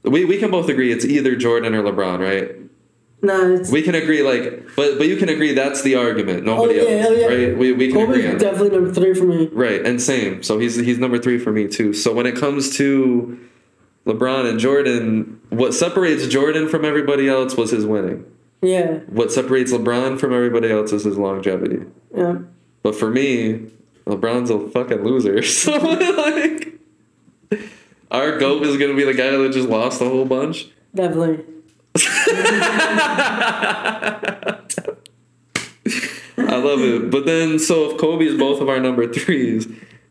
[0.04, 2.56] we we can both agree it's either Jordan or LeBron, right?
[3.20, 3.72] It's.
[3.72, 6.46] We can agree, like, but but you can agree that's the argument.
[6.46, 7.26] Nobody Oh, yeah, else, oh, yeah.
[7.28, 7.58] right?
[7.58, 8.40] We we can Kobe's agree on that.
[8.40, 9.48] definitely number three for me.
[9.52, 10.44] Right, and same.
[10.44, 11.94] So he's he's number three for me too.
[11.94, 13.40] So when it comes to
[14.06, 18.24] LeBron and Jordan, what separates Jordan from everybody else was his winning.
[18.62, 21.86] Yeah, What separates LeBron from everybody else is his longevity.
[22.16, 22.40] yeah.
[22.84, 23.68] But for me,
[24.06, 25.42] LeBron's a fucking loser.
[25.44, 26.74] So like,
[28.10, 30.70] our goat is gonna be the guy that just lost a whole bunch.
[30.96, 31.44] Definitely.
[36.40, 37.10] I love it.
[37.12, 39.68] But then, so if Kobe is both of our number threes,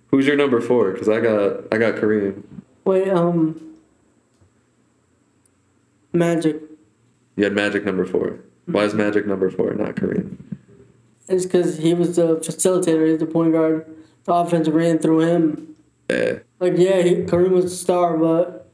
[0.08, 0.92] who's your number four?
[0.92, 2.42] Because I got I got Kareem.
[2.84, 3.74] Wait, um,
[6.12, 6.60] Magic.
[7.36, 8.40] You had Magic number four.
[8.66, 9.02] Why is mm-hmm.
[9.02, 10.36] Magic number four, not Kareem?
[11.28, 13.86] It's because he was the facilitator, he's the point guard.
[14.24, 15.76] The offense ran through him.
[16.10, 16.38] Yeah.
[16.58, 18.68] Like, yeah, he, Kareem was the star, but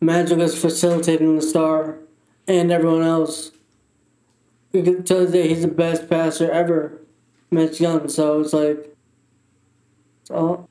[0.00, 1.98] Magic was facilitating the star
[2.46, 3.52] and everyone else.
[4.72, 7.00] You can tell that he's the best passer ever,
[7.50, 8.08] Mitch Young.
[8.08, 8.96] So it's like,
[10.22, 10.68] it's all.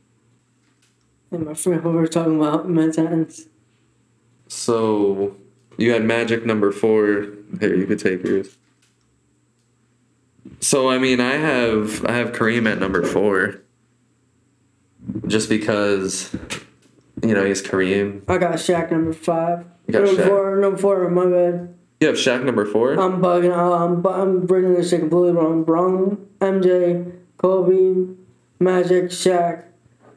[1.31, 3.47] Damn, I forgot what we were talking about in Manhattans.
[4.47, 5.37] So
[5.81, 7.27] you had Magic number four.
[7.59, 8.57] Here, you could take yours.
[10.59, 13.61] So I mean, I have I have Kareem at number four.
[15.25, 16.33] Just because,
[17.23, 18.21] you know, he's Kareem.
[18.27, 19.65] I got Shaq number five.
[19.87, 20.27] You got number Shaq.
[20.27, 21.75] four, number four, my bad.
[21.99, 22.93] You have Shaq number four.
[22.93, 23.73] I'm bugging out.
[23.73, 25.65] I'm, bu- I'm bringing this shit completely wrong.
[25.65, 26.27] Wrong.
[26.39, 28.13] MJ, Kobe,
[28.59, 29.63] Magic, Shaq.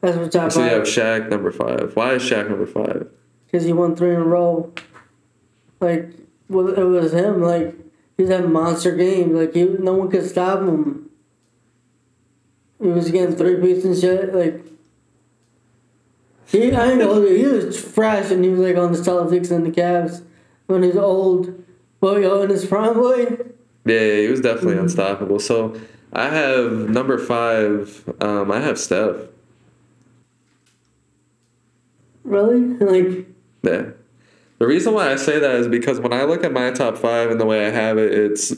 [0.01, 0.83] That's what top so you have.
[0.83, 1.95] Shaq number five.
[1.95, 3.09] Why is Shaq number five?
[3.47, 4.71] Because he won three in a row.
[5.79, 6.09] Like,
[6.49, 7.41] well, it was him.
[7.41, 7.75] Like,
[8.17, 9.33] he's had monster games.
[9.33, 11.09] Like, he, no one could stop him.
[12.81, 14.33] He was getting three beats and shit.
[14.33, 14.65] Like,
[16.47, 18.99] he, I ain't gonna hold you, he was fresh and he was like on the
[18.99, 20.23] Celtics and the Cavs
[20.67, 21.63] when he's old.
[21.99, 23.37] But yo, in his prime, boy.
[23.85, 25.39] Yeah, yeah, he was definitely unstoppable.
[25.39, 25.79] So
[26.13, 28.07] I have number five.
[28.21, 29.15] Um, I have Steph.
[32.23, 32.59] Really?
[32.59, 33.27] Like,
[33.63, 33.91] Yeah.
[34.57, 37.29] The reason why I say that is because when I look at my top five
[37.29, 38.53] and the way I have it, it's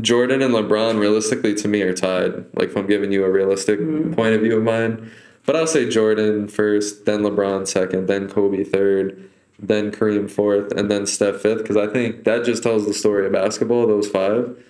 [0.00, 2.44] Jordan and LeBron realistically to me are tied.
[2.54, 4.14] Like if I'm giving you a realistic mm-hmm.
[4.14, 5.10] point of view of mine.
[5.46, 10.90] But I'll say Jordan first, then LeBron second, then Kobe third, then Kareem fourth, and
[10.90, 11.62] then Steph fifth.
[11.62, 14.62] Because I think that just tells the story of basketball, those five.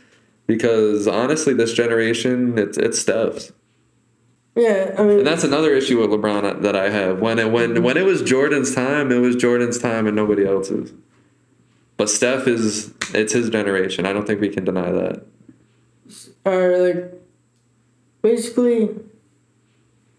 [0.46, 3.52] Because honestly, this generation, it's it's Steph's.
[4.58, 7.20] Yeah, I mean, And that's another issue with LeBron that I have.
[7.20, 10.92] When it when when it was Jordan's time, it was Jordan's time and nobody else's.
[11.96, 14.04] But Steph is it's his generation.
[14.04, 15.22] I don't think we can deny that.
[16.44, 17.22] or like,
[18.20, 18.96] basically,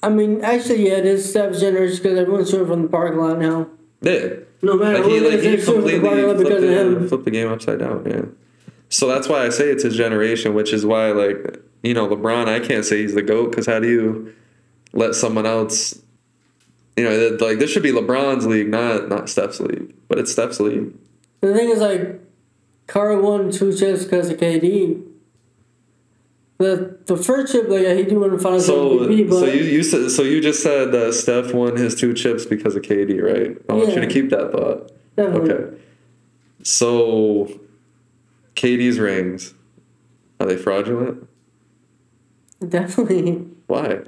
[0.01, 3.39] I mean, actually, yeah, it is Steph's generation because everyone's shooting from the parking lot
[3.39, 3.67] now.
[4.01, 4.35] Yeah.
[4.61, 7.25] No matter Like who he like he they're shooting from the completely flipped the, flipped
[7.25, 8.21] the game upside down, yeah.
[8.89, 12.47] So that's why I say it's his generation, which is why like you know LeBron,
[12.47, 14.33] I can't say he's the goat because how do you
[14.93, 16.01] let someone else?
[16.97, 20.59] You know, like this should be LeBron's league, not not Steph's league, but it's Steph's
[20.59, 20.93] league.
[21.41, 22.19] The thing is, like,
[22.87, 25.05] Curry won two chips because of KD.
[26.57, 29.63] The the first chip, like, he did win the finals So, MVP, but so you,
[29.63, 33.21] you said so you just said that Steph won his two chips because of KD,
[33.21, 33.55] right?
[33.69, 34.91] I want you to keep that thought.
[35.15, 35.51] definitely.
[35.51, 35.77] Okay.
[36.63, 37.59] So,
[38.59, 39.53] KD's rings
[40.41, 41.27] are they fraudulent?
[42.67, 43.47] Definitely.
[43.67, 44.01] Why?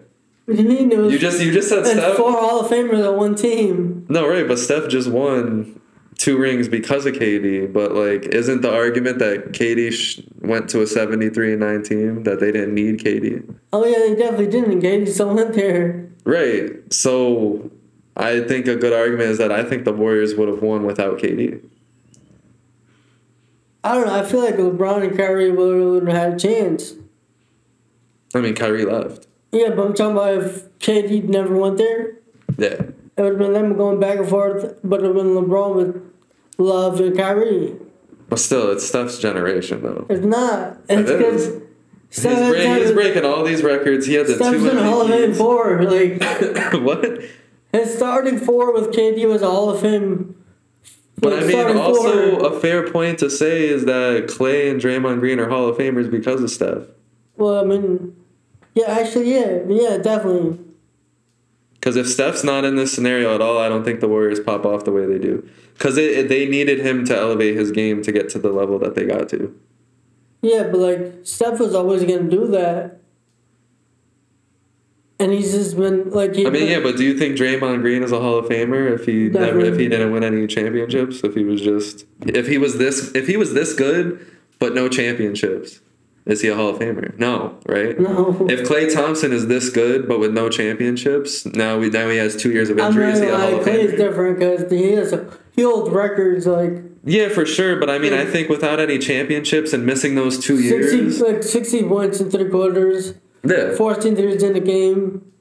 [0.46, 0.92] What do you mean?
[0.92, 2.18] You just you just said Steph.
[2.18, 4.06] four Hall of Famers on one team.
[4.10, 5.80] No, right, but Steph just won
[6.18, 7.72] two rings because of KD.
[7.72, 12.24] But like, isn't the argument that KD sh- went to a seventy-three and nine team
[12.24, 13.56] that they didn't need KD?
[13.72, 14.82] Oh yeah, they definitely didn't.
[14.82, 16.10] KD still went there.
[16.26, 16.92] Right.
[16.92, 17.72] So,
[18.18, 21.20] I think a good argument is that I think the Warriors would have won without
[21.20, 21.64] KD.
[23.84, 24.14] I don't know.
[24.16, 26.94] I feel like LeBron and Kyrie would have had a chance.
[28.36, 29.28] I mean, Kyrie left.
[29.52, 32.14] Yeah, but I'm talking about if KD never went there,
[32.58, 32.68] Yeah.
[32.68, 35.76] it would have been them going back and forth, but it would have been LeBron
[35.76, 36.02] with
[36.58, 37.76] Love and Kyrie.
[38.30, 40.06] But still, it's Steph's generation, though.
[40.10, 40.78] It's not.
[40.88, 41.62] It's It because.
[42.14, 44.06] He's, break, he's breaking all these records.
[44.06, 45.82] He had the Steph's two in Hall of Fame four.
[45.84, 46.22] Like
[46.74, 47.22] what?
[47.72, 50.36] his starting four with KD was a Hall of Fame.
[51.22, 55.40] But I mean, also a fair point to say is that Klay and Draymond Green
[55.40, 56.88] are Hall of Famers because of Steph.
[57.38, 58.16] Well, I mean,
[58.74, 60.60] yeah, actually, yeah, yeah, definitely.
[61.74, 64.66] Because if Steph's not in this scenario at all, I don't think the Warriors pop
[64.66, 65.48] off the way they do.
[65.74, 69.06] Because they needed him to elevate his game to get to the level that they
[69.06, 69.56] got to.
[70.42, 73.01] Yeah, but like Steph was always gonna do that,
[75.22, 76.32] and he's just been like.
[76.32, 79.06] I mean, yeah, but do you think Draymond Green is a Hall of Famer if
[79.06, 81.24] he never if he didn't win any championships?
[81.24, 84.26] If he was just if he was this if he was this good
[84.60, 85.80] but no championships,
[86.26, 87.18] is he a Hall of Famer?
[87.18, 88.00] No, right?
[88.00, 88.48] no.
[88.50, 92.36] If Klay Thompson is this good but with no championships, now we now he has
[92.36, 93.12] two years of I'm injury.
[93.12, 93.98] Is he a Hall of Famer?
[93.98, 97.80] different because he has a, he holds records like Yeah, for sure.
[97.80, 101.44] But I mean, I think without any championships and missing those two sixty years, like
[101.44, 103.14] sixty points in three quarters,
[103.44, 103.76] yeah.
[103.76, 105.32] fourteen threes in the game.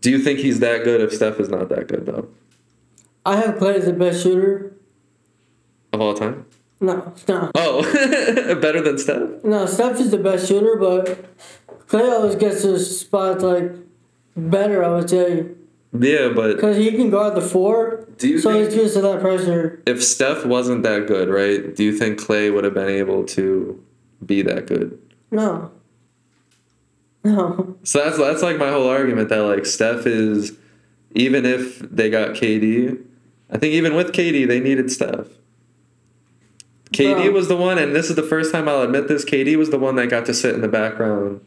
[0.00, 2.28] Do you think he's that good if Steph is not that good though?
[3.26, 4.74] I have Klay as the best shooter.
[5.92, 6.46] Of all time?
[6.80, 7.82] No, no, Oh,
[8.62, 9.44] better than Steph?
[9.44, 9.66] no.
[9.66, 11.26] Steph is the best shooter, but
[11.88, 13.72] Klay always gets his spots like
[14.36, 14.82] better.
[14.82, 15.46] I would say
[15.92, 19.20] Yeah, but because he can guard the four, do you so he's used to that
[19.20, 19.82] pressure.
[19.84, 21.74] if Steph wasn't that good, right?
[21.76, 23.82] Do you think Klay would have been able to
[24.24, 24.98] be that good?
[25.30, 25.70] No,
[27.82, 30.56] So that's that's like my whole argument that like Steph is
[31.12, 33.02] even if they got KD,
[33.50, 35.26] I think even with KD they needed Steph.
[36.92, 37.30] KD Bro.
[37.32, 39.24] was the one, and this is the first time I'll admit this.
[39.24, 41.40] KD was the one that got to sit in the background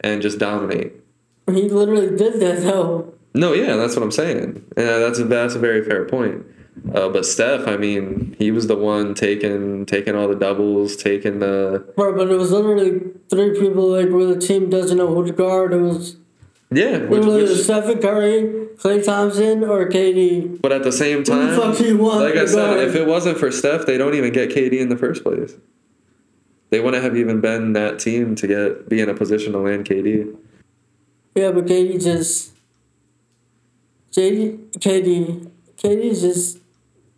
[0.00, 0.92] and just dominate.
[1.46, 3.12] He literally did that though.
[3.34, 4.64] No, yeah, that's what I'm saying.
[4.76, 6.46] Yeah, that's a that's a very fair point.
[6.92, 11.38] Uh, but Steph, I mean, he was the one taking taking all the doubles, taking
[11.38, 13.00] the Bro, but it was literally
[13.30, 15.72] three people like where the team doesn't know who to guard.
[15.72, 16.16] It was
[16.70, 16.98] yeah.
[16.98, 20.60] Which, literally which, Stephen Curry, Klay Thompson, or KD.
[20.60, 22.88] but at the same Who the time, fuck do you want like I said, guard?
[22.88, 25.54] if it wasn't for Steph, they don't even get KD in the first place.
[26.70, 29.86] They wouldn't have even been that team to get be in a position to land
[29.88, 30.36] KD.
[31.36, 32.52] Yeah, but KD just
[34.10, 36.58] JD KD KD's just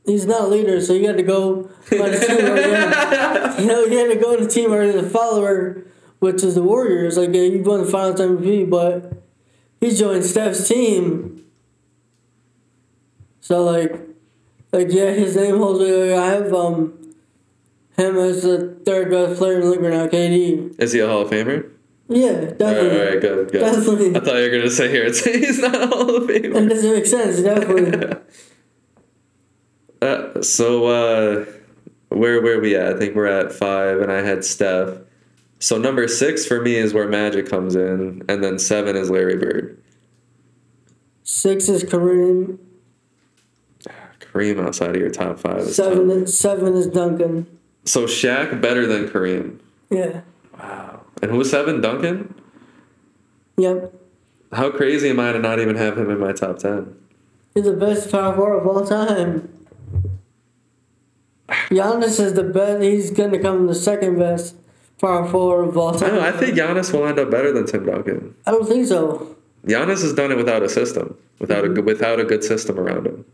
[0.06, 3.90] he's not a leader, so you got to go on team where you know you
[4.08, 5.84] got to go on the team where you're the follower,
[6.20, 7.16] which is the Warriors.
[7.18, 9.12] Like yeah, you won the Finals MVP, but
[9.80, 11.44] he joined Steph's team.
[13.40, 13.92] So like,
[14.72, 15.80] like yeah, his name holds.
[15.80, 17.14] Like, I have um
[17.96, 20.74] him as the third best player in the league right now, KD.
[20.80, 21.70] Is he a Hall of Famer?
[22.08, 23.00] Yeah, All right, definitely.
[23.00, 23.60] all right, good, good.
[23.60, 24.16] Definitely.
[24.16, 26.52] I thought you were gonna say here it's he's not a Hall of Famer.
[26.54, 27.40] That doesn't make sense.
[27.42, 28.16] Definitely.
[30.02, 31.44] Uh, so uh,
[32.08, 32.94] where where we at?
[32.94, 34.98] I think we're at five, and I had Steph.
[35.58, 39.36] So number six for me is where Magic comes in, and then seven is Larry
[39.36, 39.82] Bird.
[41.22, 42.58] Six is Kareem.
[44.20, 45.58] Kareem outside of your top five.
[45.60, 47.46] Is Seven is, seven is Duncan.
[47.84, 49.58] So Shaq better than Kareem.
[49.90, 50.20] Yeah.
[50.58, 51.02] Wow.
[51.22, 51.80] And who was seven?
[51.80, 52.34] Duncan.
[53.56, 53.94] Yep.
[54.52, 56.94] How crazy am I to not even have him in my top ten?
[57.54, 59.55] He's the best power forward of all time.
[61.70, 62.82] Giannis is the best.
[62.82, 64.56] He's gonna come in the second best
[65.00, 66.10] power forward of all time.
[66.10, 66.26] don't know.
[66.26, 68.34] I think Giannis will end up better than Tim Duncan.
[68.46, 69.36] I don't think so.
[69.66, 71.74] Giannis has done it without a system, without a mm-hmm.
[71.74, 73.24] good without a good system around him.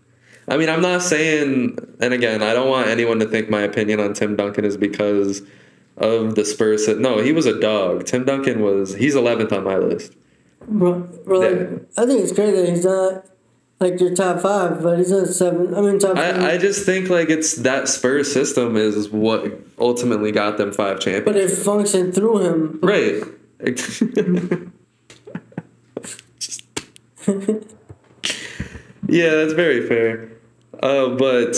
[0.49, 4.01] I mean, I'm not saying, and again, I don't want anyone to think my opinion
[4.01, 5.43] on Tim Duncan is because
[5.99, 6.89] of the Spurs.
[6.89, 8.07] No, he was a dog.
[8.07, 8.95] Tim Duncan was.
[8.95, 10.15] He's 11th on my list.
[10.67, 11.79] Bro, bro, Yeah.
[11.97, 13.25] I think it's crazy that he's not
[13.83, 15.75] like your top five, but he's at seven.
[15.75, 16.17] I mean, top.
[16.17, 21.01] I, I just think like it's that Spurs system is what ultimately got them five
[21.05, 22.79] but it functioned through him.
[22.83, 23.23] Right.
[29.09, 30.31] yeah, that's very fair.
[30.83, 31.57] Uh, but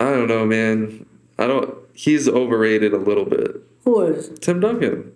[0.00, 1.06] I don't know, man.
[1.38, 1.74] I don't.
[1.94, 3.56] He's overrated a little bit.
[3.84, 4.30] Who is?
[4.40, 5.12] Tim Duncan.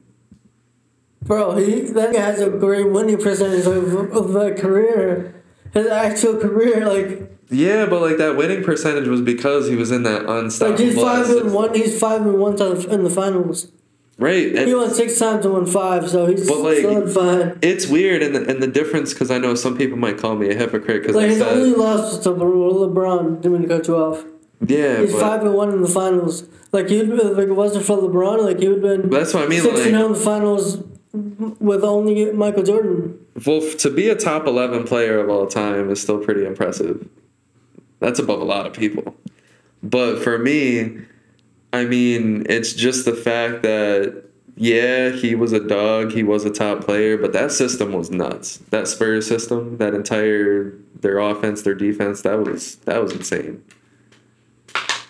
[1.27, 5.35] Bro, he that guy has a great winning percentage of, of a career.
[5.73, 10.05] His actual career, like Yeah, but like that winning percentage was because he was in
[10.05, 10.79] that like unstoppable.
[10.85, 11.75] he's five and one.
[11.75, 13.71] He's five and one times in the finals.
[14.19, 14.55] Right.
[14.55, 17.59] and- He won six times and won five, so he's But, like, solidified.
[17.61, 20.49] it's weird, and the, and the difference because I know some people might call me
[20.49, 23.43] a hypocrite because Like I his said, only loss was to LeBron.
[23.43, 24.25] Didn't mean to cut you off.
[24.67, 26.45] yeah, He's but five and one in the finals.
[26.73, 28.43] Like been, like it wasn't for LeBron.
[28.43, 29.61] Like he would been that's what I mean.
[29.61, 30.79] six Like, and in the finals
[31.59, 33.19] with only Michael Jordan.
[33.45, 37.09] Well, to be a top 11 player of all time is still pretty impressive.
[38.01, 39.17] That's above a lot of people.
[39.83, 40.99] But for me,
[41.73, 44.25] I mean, it's just the fact that,
[44.57, 48.59] yeah, he was a dog, he was a top player, but that system was nuts.
[48.71, 53.63] That Spurs system, that entire their offense, their defense, that was that was insane.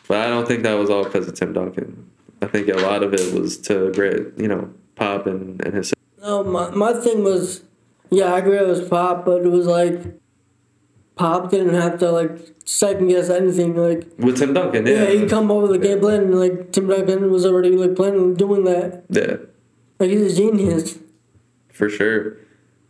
[0.08, 2.10] But I don't think that was all because of Tim Duncan.
[2.42, 5.92] I think a lot of it was to great, you know, Pop and, and his
[6.20, 7.62] No, my my thing was,
[8.10, 10.00] yeah, I agree it was Pop, but it was like,
[11.14, 12.30] Pop didn't have to like
[12.64, 13.76] second guess anything.
[13.76, 14.86] Like with Tim Duncan.
[14.86, 17.94] yeah, Yeah, he'd come over the game plan, and like Tim Duncan was already like
[17.94, 19.04] planning on doing that.
[19.10, 19.36] yeah.
[19.98, 20.98] Like he's a genius.
[21.72, 22.36] For sure.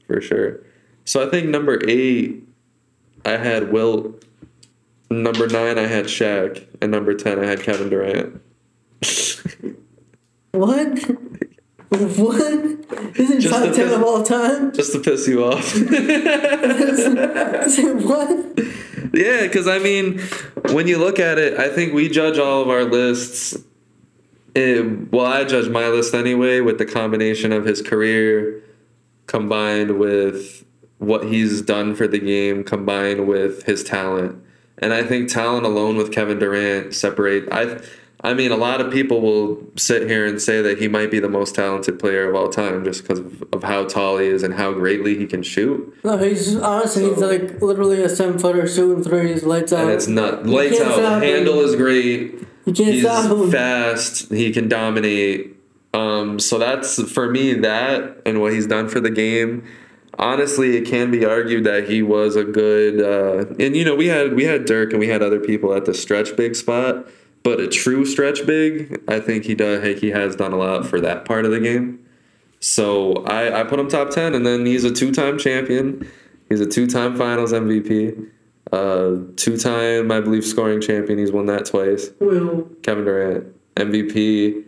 [0.06, 0.60] For sure.
[1.04, 2.42] So I think number eight,
[3.24, 4.24] I had Wilt.
[5.08, 6.66] Number nine, I had Shaq.
[6.80, 8.40] And number 10, I had Kevin Durant.
[10.52, 10.98] What?
[11.88, 12.40] What?
[13.16, 14.72] Is it Just top ten best- of all time?
[14.72, 15.74] Just to piss you off.
[15.76, 15.88] Is
[17.78, 18.28] it what?
[19.14, 20.18] yeah, because I mean,
[20.72, 23.56] when you look at it, I think we judge all of our lists.
[24.54, 28.62] eh, well, I judge my list anyway with the combination of his career
[29.26, 30.64] combined with
[30.98, 34.42] what he's done for the game, combined with his talent.
[34.78, 37.48] and I think talent alone with Kevin Durant separate.
[37.52, 37.80] I,
[38.22, 41.18] I mean, a lot of people will sit here and say that he might be
[41.20, 44.42] the most talented player of all time just because of, of how tall he is
[44.42, 45.94] and how greatly he can shoot.
[46.02, 49.82] No, he's honestly he's like literally a seven footer shooting threes, lights out.
[49.82, 50.94] And it's not lights out.
[50.94, 51.28] stop him.
[51.28, 52.34] Handle is great.
[52.64, 53.50] you can't He's stop him.
[53.50, 54.32] fast.
[54.32, 55.54] He can dominate.
[55.92, 59.64] Um, so that's for me that and what he's done for the game.
[60.18, 63.00] Honestly, it can be argued that he was a good.
[63.00, 65.84] Uh, and you know, we had we had Dirk and we had other people at
[65.84, 67.06] the stretch big spot,
[67.46, 70.00] but a true stretch big, I think he does.
[70.00, 72.04] He has done a lot for that part of the game.
[72.58, 76.10] So I, I put him top ten, and then he's a two time champion.
[76.48, 78.30] He's a two time Finals MVP.
[78.72, 81.20] Uh, two time, I believe, scoring champion.
[81.20, 82.10] He's won that twice.
[82.18, 84.64] Well, Kevin Durant, MVP,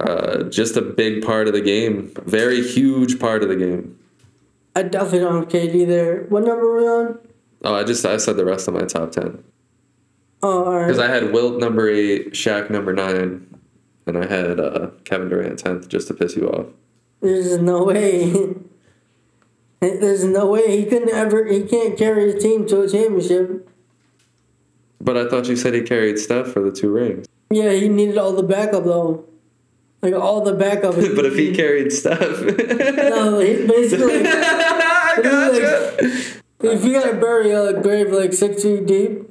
[0.00, 2.12] uh, just a big part of the game.
[2.24, 3.96] Very huge part of the game.
[4.74, 6.24] I definitely don't have KD there.
[6.24, 7.18] What number are we on?
[7.62, 9.44] Oh, I just I said the rest of my top ten
[10.40, 10.98] Because.
[10.98, 13.46] I had Wilt number eight, Shaq number nine,
[14.06, 16.66] and I had uh, Kevin Durant tenth just to piss you off.
[17.20, 18.54] There's no way.
[19.80, 21.44] There's no way he couldn't ever.
[21.46, 23.68] He can't carry his team to a championship.
[25.00, 27.26] But I thought you said he carried Steph for the two rings.
[27.50, 29.24] Yeah, he needed all the backup though.
[30.02, 30.94] Like all the backup.
[31.16, 34.22] but if he carried Steph, no, he basically.
[34.22, 36.40] Like, I gotcha.
[36.60, 39.27] if you gotta bury a grave like six feet deep,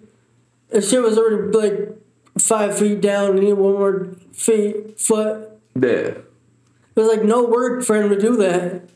[0.70, 1.98] the shit was already like
[2.40, 3.32] five feet down.
[3.32, 5.50] and You need one more feet foot.
[5.80, 6.26] Yeah, It
[6.96, 8.90] was like no work for him to do that,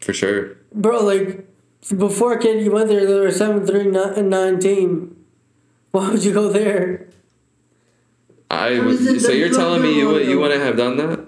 [0.00, 0.56] for sure.
[0.72, 1.04] bro.
[1.04, 1.46] Like
[1.96, 5.16] before KD went there, they were seven three and nine team.
[5.92, 7.08] Why would you go there?
[8.50, 10.40] I What was, is so you're telling me you would you know?
[10.42, 11.20] wouldn't have done that?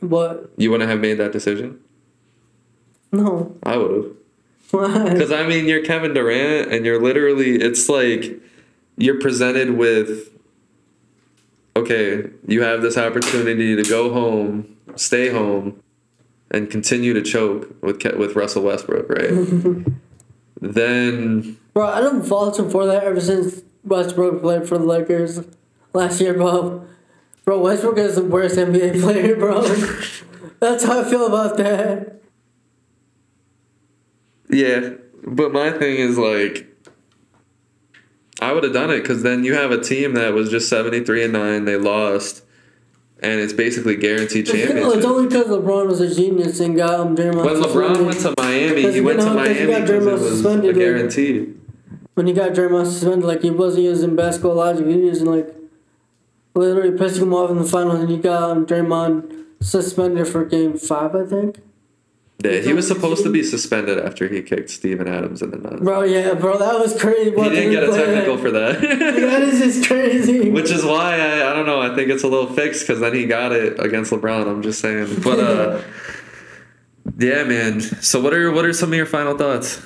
[0.00, 0.50] What?
[0.56, 1.80] You wouldn't have made that decision?
[3.12, 3.56] No.
[3.62, 4.06] I would have.
[4.72, 5.10] Why?
[5.12, 8.40] Because I mean, you're Kevin Durant, and you're literally, it's like
[8.96, 10.30] you're presented with,
[11.74, 15.82] okay, you have this opportunity to go home, stay home,
[16.50, 19.30] and continue to choke with with Russell Westbrook, right?
[20.60, 25.44] then Bro, I don't fault him for that ever since Westbrook played for the Lakers
[25.92, 26.86] last year, bro.
[27.44, 29.62] Bro, Westbrook is the worst NBA player, bro.
[30.60, 32.22] That's how I feel about that.
[34.48, 34.94] yeah,
[35.24, 36.66] but my thing is like.
[38.40, 41.02] I would have done it because then you have a team that was just seventy
[41.04, 41.64] three and nine.
[41.64, 42.42] They lost,
[43.20, 44.96] and it's basically guaranteed championship.
[44.96, 47.44] it's only because LeBron was a genius and got um, Draymond.
[47.44, 50.06] When LeBron went to Miami, he went to know, because he Miami got because
[50.44, 51.54] it was a guarantee.
[52.14, 54.86] when he got Draymond suspended, like he wasn't using basketball logic.
[54.86, 55.54] He was using like
[56.54, 60.76] literally pissing him off in the finals, and he got um, Draymond suspended for game
[60.78, 61.58] five, I think.
[62.44, 65.80] Yeah, he was supposed to be suspended after he kicked Steven Adams in the nuts.
[65.80, 67.30] Bro, yeah, bro, that was crazy.
[67.30, 69.42] He didn't get a technical for that that.
[69.42, 70.50] is just crazy.
[70.56, 71.80] Which is why I, I don't know.
[71.80, 74.46] I think it's a little fixed because then he got it against LeBron.
[74.48, 75.82] I'm just saying, but uh,
[77.18, 77.80] yeah, man.
[77.80, 79.82] So what are what are some of your final thoughts?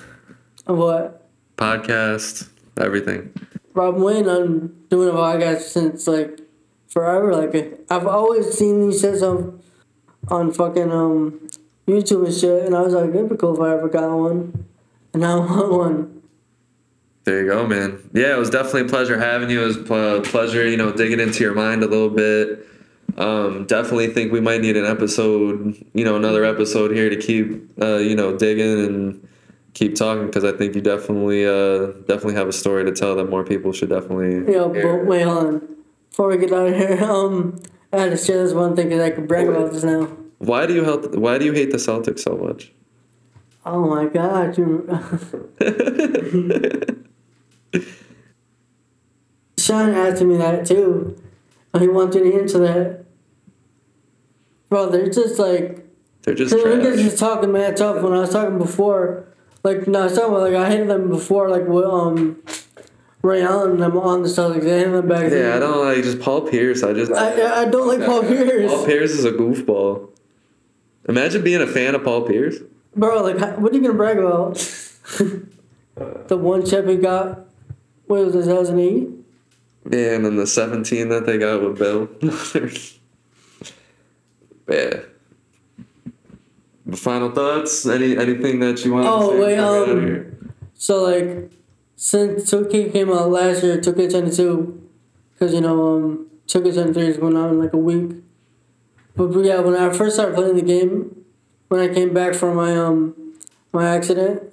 [0.64, 1.28] what?
[1.57, 2.48] Podcast,
[2.80, 3.32] everything.
[3.74, 6.40] Bro, I'm waiting on doing a podcast since like
[6.88, 7.32] forever.
[7.32, 9.62] Like I've always seen these shits on
[10.28, 11.48] on fucking um
[11.91, 14.66] YouTube and shit, and I was like, it'd be cool if I ever got one,
[15.12, 16.22] and I want one.
[17.24, 18.09] There you go, man.
[18.12, 19.62] Yeah, it was definitely a pleasure having you.
[19.62, 22.66] It was a pleasure, you know, digging into your mind a little bit.
[23.18, 27.70] Um, definitely think we might need an episode, you know, another episode here to keep,
[27.80, 29.28] uh, you know, digging and
[29.74, 33.28] keep talking because I think you definitely, uh, definitely have a story to tell that
[33.28, 34.53] more people should definitely.
[34.53, 34.97] Yeah, hear.
[34.97, 35.76] but wait, on.
[36.09, 37.61] Before we get out of here, um,
[37.93, 40.09] I had to share this one thing because I could brag about this now.
[40.41, 41.14] Why do you help?
[41.14, 42.72] Why do you hate the Celtics so much?
[43.66, 44.88] Oh my god, you.
[49.59, 51.20] Sean asked me that too.
[51.78, 53.05] He wanted to answer that.
[54.70, 55.86] Bro, they're just like.
[56.22, 57.05] They're just The niggas trash.
[57.05, 59.26] just talking mad tough when I was talking before.
[59.62, 62.43] Like, no, I was talking about, like, I hated them before, like, um,
[63.20, 64.62] Ray Allen and them on the Celtics.
[64.66, 65.45] I hated them back then.
[65.51, 66.82] Yeah, I don't like just Paul Pierce.
[66.82, 68.72] I just I, I don't like Paul Pierce.
[68.72, 70.09] Paul Pierce is a goofball.
[71.11, 72.58] Imagine being a fan of Paul Pierce.
[72.94, 74.54] Bro, like, what are you gonna brag about?
[76.28, 77.46] the one chip he got,
[78.06, 79.08] what was it, 2008?
[79.90, 82.08] Yeah, and then the 17 that they got with Bill.
[84.68, 85.00] yeah.
[86.86, 87.84] But Final thoughts?
[87.86, 89.38] Any anything that you want Oh, to say?
[89.38, 90.38] Oh, wait, before out of um, here?
[90.74, 91.50] So, like,
[91.96, 94.78] since 2K came out last year, 2K22,
[95.32, 98.22] because, you know, um, 2K23 is going out in like a week.
[99.20, 101.26] But, but yeah, when I first started playing the game,
[101.68, 103.34] when I came back from my, um,
[103.70, 104.50] my accident,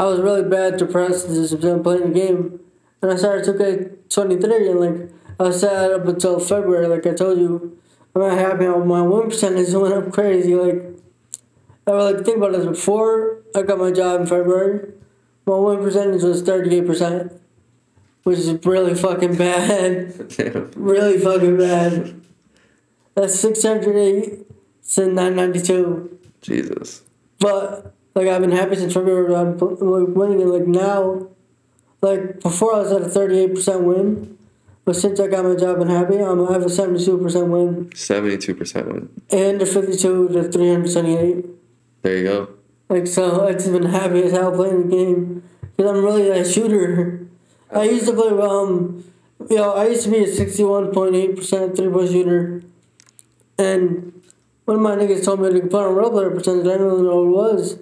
[0.00, 2.58] I was really bad depressed just playing the game.
[3.02, 6.86] and I started 2K23, and like I was sad up until February.
[6.86, 7.78] Like I told you,
[8.14, 8.64] I'm not happy.
[8.66, 10.54] My win percentage went up crazy.
[10.54, 10.82] Like
[11.86, 12.64] I was like think about this.
[12.64, 14.90] Before I got my job in February,
[15.44, 17.32] my win percentage was 38 percent,
[18.22, 20.14] which is really fucking bad.
[20.76, 22.22] Really fucking bad.
[23.14, 24.46] That's 608
[24.80, 26.18] since 992.
[26.40, 27.02] Jesus.
[27.38, 29.34] But like I've been happy since February.
[29.34, 31.28] I'm like winning and like now,
[32.00, 34.36] like before I was at a thirty eight percent win,
[34.84, 37.48] but since I got my job and happy, I'm I have a seventy two percent
[37.48, 39.08] win Seventy-two percent win.
[39.30, 41.46] and a fifty two to three hundred seventy eight.
[42.02, 42.48] There you go.
[42.88, 45.42] Like so, I've just been happy as hell playing the game
[45.76, 47.26] because I'm really a shooter.
[47.70, 49.04] I used to play um,
[49.48, 52.62] you know, I used to be a sixty one point eight percent three point shooter,
[53.62, 54.22] and
[54.64, 56.66] one of my niggas told me to put on real player percentage.
[56.66, 57.78] I didn't know what it was,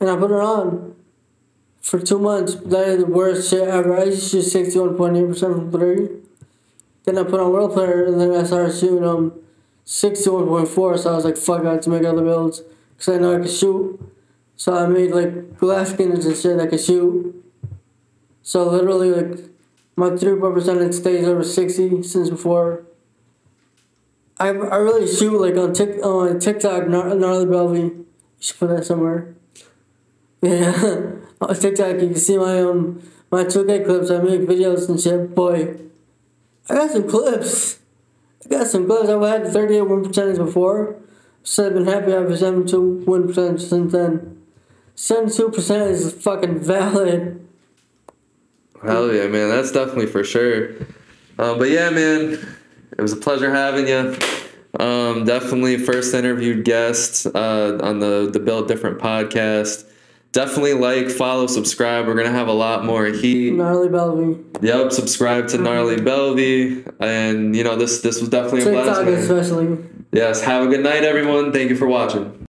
[0.00, 0.94] and I put it on
[1.82, 2.54] for two months.
[2.54, 3.98] That is the worst shit ever.
[3.98, 6.08] I used to shoot sixty one point eight percent from three.
[7.04, 9.32] Then I put on real player, and then I started shooting um
[9.84, 10.96] sixty one point four.
[10.96, 12.62] So I was like, fuck, I have to make other builds
[12.96, 14.00] because I know I can shoot.
[14.56, 17.44] So I made like glass skins and shit that could shoot.
[18.42, 19.38] So literally like
[19.96, 22.85] my three point percentage stays over sixty since before.
[24.38, 27.80] I, I really shoot like on Tik on TikTok Gnar- gnarly Belvy.
[27.80, 28.06] You
[28.38, 29.34] should put that somewhere.
[30.42, 34.10] Yeah, on TikTok you can see my um my 2K clips.
[34.10, 35.34] I make videos and shit.
[35.34, 35.76] Boy,
[36.68, 37.78] I got some clips.
[38.44, 39.08] I got some clips.
[39.08, 40.96] I've had 38 win percentage before.
[41.42, 44.42] So I've been happy I have a 72 win since then.
[44.96, 47.46] 72% is fucking valid.
[48.82, 49.50] Hell yeah, man.
[49.50, 50.70] That's definitely for sure.
[51.38, 52.38] Um, but yeah, man,
[52.98, 54.16] it was a pleasure having you.
[54.78, 59.84] Um, definitely first interviewed guest uh, on the the Built Different podcast.
[60.32, 62.06] Definitely like, follow, subscribe.
[62.06, 63.54] We're gonna have a lot more heat.
[63.54, 64.62] Gnarly Belvy.
[64.62, 69.04] Yep, subscribe to Gnarly Belvy, and you know this this was definitely a TikTok blast.
[69.04, 69.14] man.
[69.14, 69.78] especially.
[70.12, 71.52] Yes, have a good night, everyone.
[71.52, 72.35] Thank you for watching.